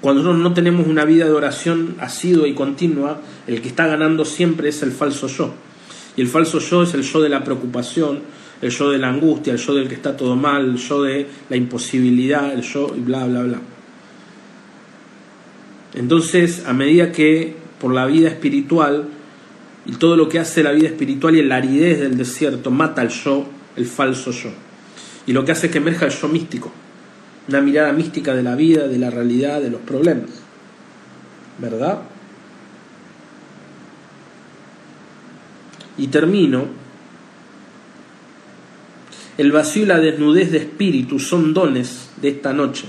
Cuando 0.00 0.34
no 0.34 0.54
tenemos 0.54 0.86
una 0.86 1.04
vida 1.04 1.24
de 1.24 1.32
oración 1.32 1.96
asidua 1.98 2.46
y 2.46 2.54
continua, 2.54 3.22
el 3.48 3.60
que 3.60 3.66
está 3.66 3.88
ganando 3.88 4.24
siempre 4.24 4.68
es 4.68 4.84
el 4.84 4.92
falso 4.92 5.26
yo. 5.26 5.52
Y 6.16 6.20
el 6.20 6.28
falso 6.28 6.60
yo 6.60 6.84
es 6.84 6.94
el 6.94 7.02
yo 7.02 7.20
de 7.20 7.28
la 7.28 7.42
preocupación, 7.42 8.20
el 8.60 8.70
yo 8.70 8.88
de 8.88 8.98
la 8.98 9.08
angustia, 9.08 9.52
el 9.52 9.58
yo 9.58 9.74
del 9.74 9.88
que 9.88 9.96
está 9.96 10.16
todo 10.16 10.36
mal, 10.36 10.64
el 10.64 10.76
yo 10.76 11.02
de 11.02 11.26
la 11.50 11.56
imposibilidad, 11.56 12.52
el 12.52 12.62
yo 12.62 12.94
y 12.96 13.00
bla, 13.00 13.26
bla, 13.26 13.42
bla. 13.42 13.58
Entonces, 15.94 16.66
a 16.68 16.72
medida 16.72 17.10
que 17.10 17.56
por 17.80 17.92
la 17.92 18.06
vida 18.06 18.28
espiritual 18.28 19.08
y 19.84 19.92
todo 19.92 20.16
lo 20.16 20.28
que 20.28 20.38
hace 20.38 20.62
la 20.62 20.72
vida 20.72 20.88
espiritual 20.88 21.36
y 21.36 21.42
la 21.42 21.56
aridez 21.56 22.00
del 22.00 22.16
desierto 22.16 22.70
mata 22.70 23.02
al 23.02 23.08
yo, 23.08 23.46
el 23.76 23.86
falso 23.86 24.30
yo. 24.30 24.50
Y 25.26 25.32
lo 25.32 25.44
que 25.44 25.52
hace 25.52 25.70
que 25.70 25.78
emerja 25.78 26.06
el 26.06 26.12
yo 26.12 26.28
místico, 26.28 26.72
una 27.48 27.60
mirada 27.60 27.92
mística 27.92 28.34
de 28.34 28.42
la 28.42 28.54
vida, 28.54 28.86
de 28.86 28.98
la 28.98 29.10
realidad, 29.10 29.60
de 29.60 29.70
los 29.70 29.80
problemas. 29.80 30.30
¿Verdad? 31.58 32.02
Y 35.98 36.06
termino 36.08 36.66
el 39.38 39.50
vacío 39.50 39.84
y 39.84 39.86
la 39.86 39.98
desnudez 39.98 40.52
de 40.52 40.58
espíritu 40.58 41.18
son 41.18 41.54
dones 41.54 42.10
de 42.20 42.28
esta 42.28 42.52
noche 42.52 42.84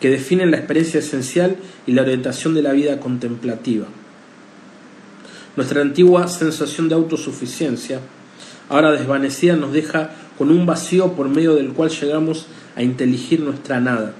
que 0.00 0.10
definen 0.10 0.50
la 0.50 0.58
experiencia 0.58 1.00
esencial 1.00 1.56
y 1.86 1.92
la 1.92 2.02
orientación 2.02 2.54
de 2.54 2.62
la 2.62 2.72
vida 2.72 3.00
contemplativa. 3.00 3.86
Nuestra 5.56 5.82
antigua 5.82 6.26
sensación 6.28 6.88
de 6.88 6.96
autosuficiencia, 6.96 8.00
ahora 8.68 8.90
desvanecida, 8.90 9.54
nos 9.54 9.72
deja 9.72 10.10
con 10.36 10.50
un 10.50 10.66
vacío 10.66 11.12
por 11.12 11.28
medio 11.28 11.54
del 11.54 11.72
cual 11.72 11.90
llegamos 11.90 12.46
a 12.74 12.82
inteligir 12.82 13.40
nuestra 13.40 13.80
nada. 13.80 14.14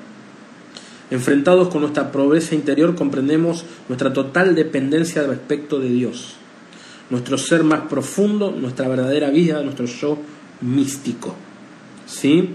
Enfrentados 1.11 1.69
con 1.69 1.83
nuestra 1.83 2.13
pobreza 2.13 2.55
interior 2.55 2.95
comprendemos 2.95 3.65
nuestra 3.89 4.13
total 4.13 4.55
dependencia 4.55 5.23
respecto 5.25 5.79
de 5.81 5.91
Dios, 5.91 6.35
nuestro 7.11 7.37
ser 7.37 7.65
más 7.65 7.81
profundo, 7.83 8.51
nuestra 8.53 8.89
verdadera 8.89 9.31
vida, 9.31 9.63
nuestro 9.63 9.87
yo 9.87 10.19
místico. 10.61 11.35
¿Sí? 12.07 12.51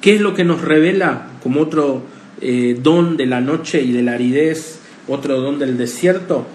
¿Qué 0.00 0.16
es 0.16 0.20
lo 0.20 0.34
que 0.34 0.44
nos 0.44 0.62
revela 0.62 1.28
como 1.42 1.60
otro 1.60 2.02
eh, 2.40 2.78
don 2.82 3.16
de 3.16 3.26
la 3.26 3.40
noche 3.40 3.82
y 3.82 3.92
de 3.92 4.02
la 4.02 4.12
aridez, 4.12 4.80
otro 5.06 5.40
don 5.40 5.58
del 5.58 5.76
desierto? 5.76 6.46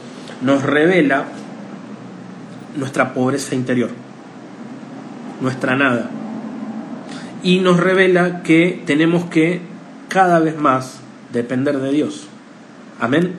Nos 0.42 0.64
revela 0.64 1.28
nuestra 2.78 3.14
pobreza 3.14 3.56
interior, 3.56 3.90
nuestra 5.42 5.76
nada. 5.76 6.10
Y 7.44 7.60
nos 7.60 7.80
revela 7.80 8.44
que 8.44 8.82
tenemos 8.86 9.26
que 9.26 9.62
cada 10.08 10.40
vez 10.40 10.58
más 10.58 11.00
depender 11.34 11.80
de 11.80 11.92
Dios. 11.92 12.28
Amén. 13.00 13.34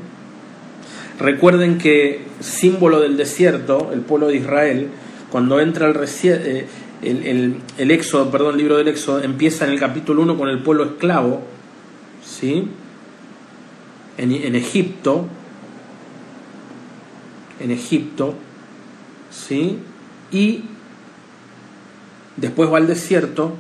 Recuerden 1.18 1.78
que 1.78 2.26
símbolo 2.41 3.01
del 3.01 3.16
desierto, 3.16 3.91
el 3.93 4.01
pueblo 4.01 4.28
de 4.28 4.36
Israel, 4.36 4.89
cuando 5.30 5.61
entra 5.61 5.89
el, 5.89 5.97
eh, 6.24 6.66
el, 7.03 7.57
el, 7.76 7.91
Éxodo, 7.91 8.30
perdón, 8.30 8.53
el 8.53 8.59
libro 8.59 8.76
del 8.76 8.89
Éxodo, 8.89 9.22
empieza 9.22 9.64
en 9.64 9.72
el 9.72 9.80
capítulo 9.80 10.22
1 10.22 10.39
con 10.39 10.49
el 10.49 10.61
pueblo 10.61 10.84
esclavo, 10.84 11.43
¿sí? 12.24 12.68
En, 14.16 14.32
en 14.32 14.55
Egipto, 14.55 15.26
en 17.61 17.70
Egipto, 17.72 18.34
¿sí? 19.31 19.79
Y 20.31 20.64
después 22.37 22.70
va 22.72 22.79
al 22.79 22.87
desierto 22.87 23.55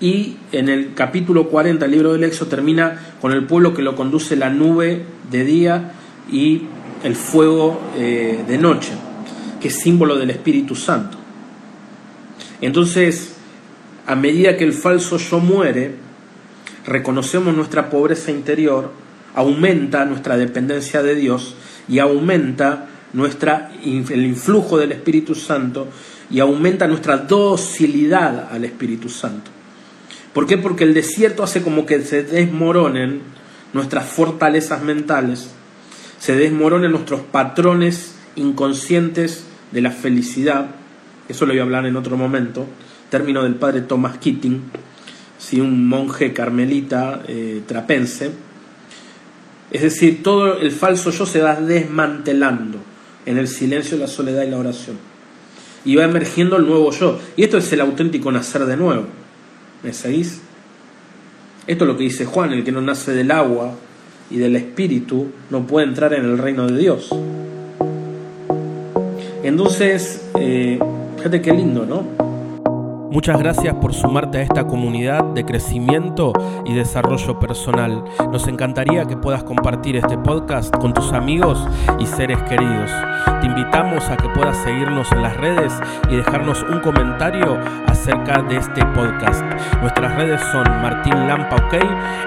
y 0.00 0.36
en 0.52 0.68
el 0.68 0.94
capítulo 0.94 1.48
40 1.48 1.84
del 1.84 1.92
libro 1.92 2.12
del 2.12 2.24
Éxodo 2.24 2.50
termina 2.50 3.14
con 3.20 3.32
el 3.32 3.46
pueblo 3.46 3.74
que 3.74 3.82
lo 3.82 3.94
conduce 3.96 4.36
la 4.36 4.50
nube 4.50 5.04
de 5.30 5.44
día 5.44 5.92
y 6.30 6.62
el 7.02 7.16
fuego 7.16 7.80
eh, 7.96 8.44
de 8.46 8.58
noche, 8.58 8.92
que 9.60 9.68
es 9.68 9.78
símbolo 9.78 10.16
del 10.16 10.30
Espíritu 10.30 10.74
Santo. 10.74 11.18
Entonces, 12.60 13.34
a 14.06 14.14
medida 14.14 14.56
que 14.56 14.64
el 14.64 14.72
falso 14.72 15.18
yo 15.18 15.38
muere, 15.38 15.94
reconocemos 16.86 17.54
nuestra 17.54 17.90
pobreza 17.90 18.30
interior, 18.30 18.92
aumenta 19.34 20.04
nuestra 20.04 20.36
dependencia 20.36 21.02
de 21.02 21.14
Dios 21.14 21.54
y 21.88 21.98
aumenta 21.98 22.86
nuestra, 23.14 23.70
el 23.82 24.26
influjo 24.26 24.76
del 24.76 24.92
Espíritu 24.92 25.34
Santo 25.34 25.88
y 26.30 26.40
aumenta 26.40 26.86
nuestra 26.86 27.16
docilidad 27.16 28.48
al 28.52 28.64
Espíritu 28.64 29.08
Santo. 29.08 29.50
¿Por 30.32 30.46
qué? 30.46 30.58
Porque 30.58 30.84
el 30.84 30.94
desierto 30.94 31.44
hace 31.44 31.62
como 31.62 31.86
que 31.86 32.02
se 32.02 32.24
desmoronen 32.24 33.22
nuestras 33.72 34.06
fortalezas 34.06 34.82
mentales, 34.82 35.50
se 36.18 36.34
desmoronen 36.34 36.90
nuestros 36.90 37.20
patrones 37.20 38.16
inconscientes 38.36 39.44
de 39.70 39.80
la 39.80 39.92
felicidad, 39.92 40.66
eso 41.28 41.46
lo 41.46 41.52
voy 41.52 41.60
a 41.60 41.62
hablar 41.62 41.86
en 41.86 41.96
otro 41.96 42.16
momento, 42.16 42.66
término 43.10 43.44
del 43.44 43.54
padre 43.54 43.82
Thomas 43.82 44.18
Keating, 44.18 44.62
un 45.60 45.86
monje 45.86 46.32
carmelita 46.32 47.22
eh, 47.28 47.62
trapense. 47.66 48.32
Es 49.70 49.82
decir, 49.82 50.22
todo 50.22 50.58
el 50.58 50.72
falso 50.72 51.10
yo 51.10 51.26
se 51.26 51.40
va 51.40 51.54
desmantelando 51.56 52.93
en 53.26 53.38
el 53.38 53.48
silencio, 53.48 53.96
la 53.98 54.06
soledad 54.06 54.42
y 54.44 54.50
la 54.50 54.58
oración. 54.58 54.96
Y 55.84 55.96
va 55.96 56.04
emergiendo 56.04 56.56
el 56.56 56.66
nuevo 56.66 56.90
yo. 56.90 57.18
Y 57.36 57.44
esto 57.44 57.58
es 57.58 57.72
el 57.72 57.80
auténtico 57.80 58.32
nacer 58.32 58.64
de 58.64 58.76
nuevo. 58.76 59.04
¿Me 59.82 59.92
seguís? 59.92 60.40
Esto 61.66 61.84
es 61.84 61.88
lo 61.88 61.96
que 61.96 62.04
dice 62.04 62.24
Juan, 62.24 62.52
el 62.52 62.64
que 62.64 62.72
no 62.72 62.80
nace 62.80 63.12
del 63.12 63.30
agua 63.30 63.74
y 64.30 64.36
del 64.36 64.56
espíritu 64.56 65.28
no 65.50 65.66
puede 65.66 65.86
entrar 65.86 66.12
en 66.14 66.24
el 66.24 66.38
reino 66.38 66.66
de 66.66 66.78
Dios. 66.78 67.10
Entonces, 69.42 70.22
eh, 70.38 70.78
fíjate 71.16 71.42
qué 71.42 71.52
lindo, 71.52 71.84
¿no? 71.84 72.33
Muchas 73.14 73.38
gracias 73.38 73.72
por 73.76 73.94
sumarte 73.94 74.38
a 74.38 74.42
esta 74.42 74.66
comunidad 74.66 75.22
de 75.22 75.44
crecimiento 75.44 76.32
y 76.64 76.74
desarrollo 76.74 77.38
personal. 77.38 78.02
Nos 78.32 78.48
encantaría 78.48 79.04
que 79.04 79.16
puedas 79.16 79.44
compartir 79.44 79.94
este 79.94 80.18
podcast 80.18 80.74
con 80.76 80.92
tus 80.92 81.12
amigos 81.12 81.64
y 82.00 82.06
seres 82.06 82.42
queridos. 82.42 82.90
Te 83.40 83.46
invitamos 83.46 84.10
a 84.10 84.16
que 84.16 84.28
puedas 84.30 84.56
seguirnos 84.64 85.12
en 85.12 85.22
las 85.22 85.36
redes 85.36 85.72
y 86.10 86.16
dejarnos 86.16 86.64
un 86.64 86.80
comentario 86.80 87.56
acerca 87.86 88.42
de 88.42 88.56
este 88.56 88.84
podcast. 88.86 89.44
Nuestras 89.80 90.16
redes 90.16 90.40
son 90.50 90.64
Martín 90.82 91.14
Lampa 91.28 91.54
OK 91.54 91.74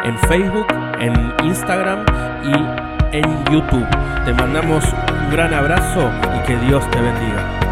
en 0.06 0.18
Facebook, 0.20 0.68
en 1.02 1.34
Instagram 1.46 2.06
y 2.46 3.18
en 3.18 3.44
YouTube. 3.52 3.88
Te 4.24 4.34
mandamos 4.34 4.86
un 4.86 5.32
gran 5.32 5.54
abrazo 5.54 6.10
y 6.34 6.48
que 6.48 6.56
Dios 6.66 6.90
te 6.92 7.02
bendiga. 7.02 7.67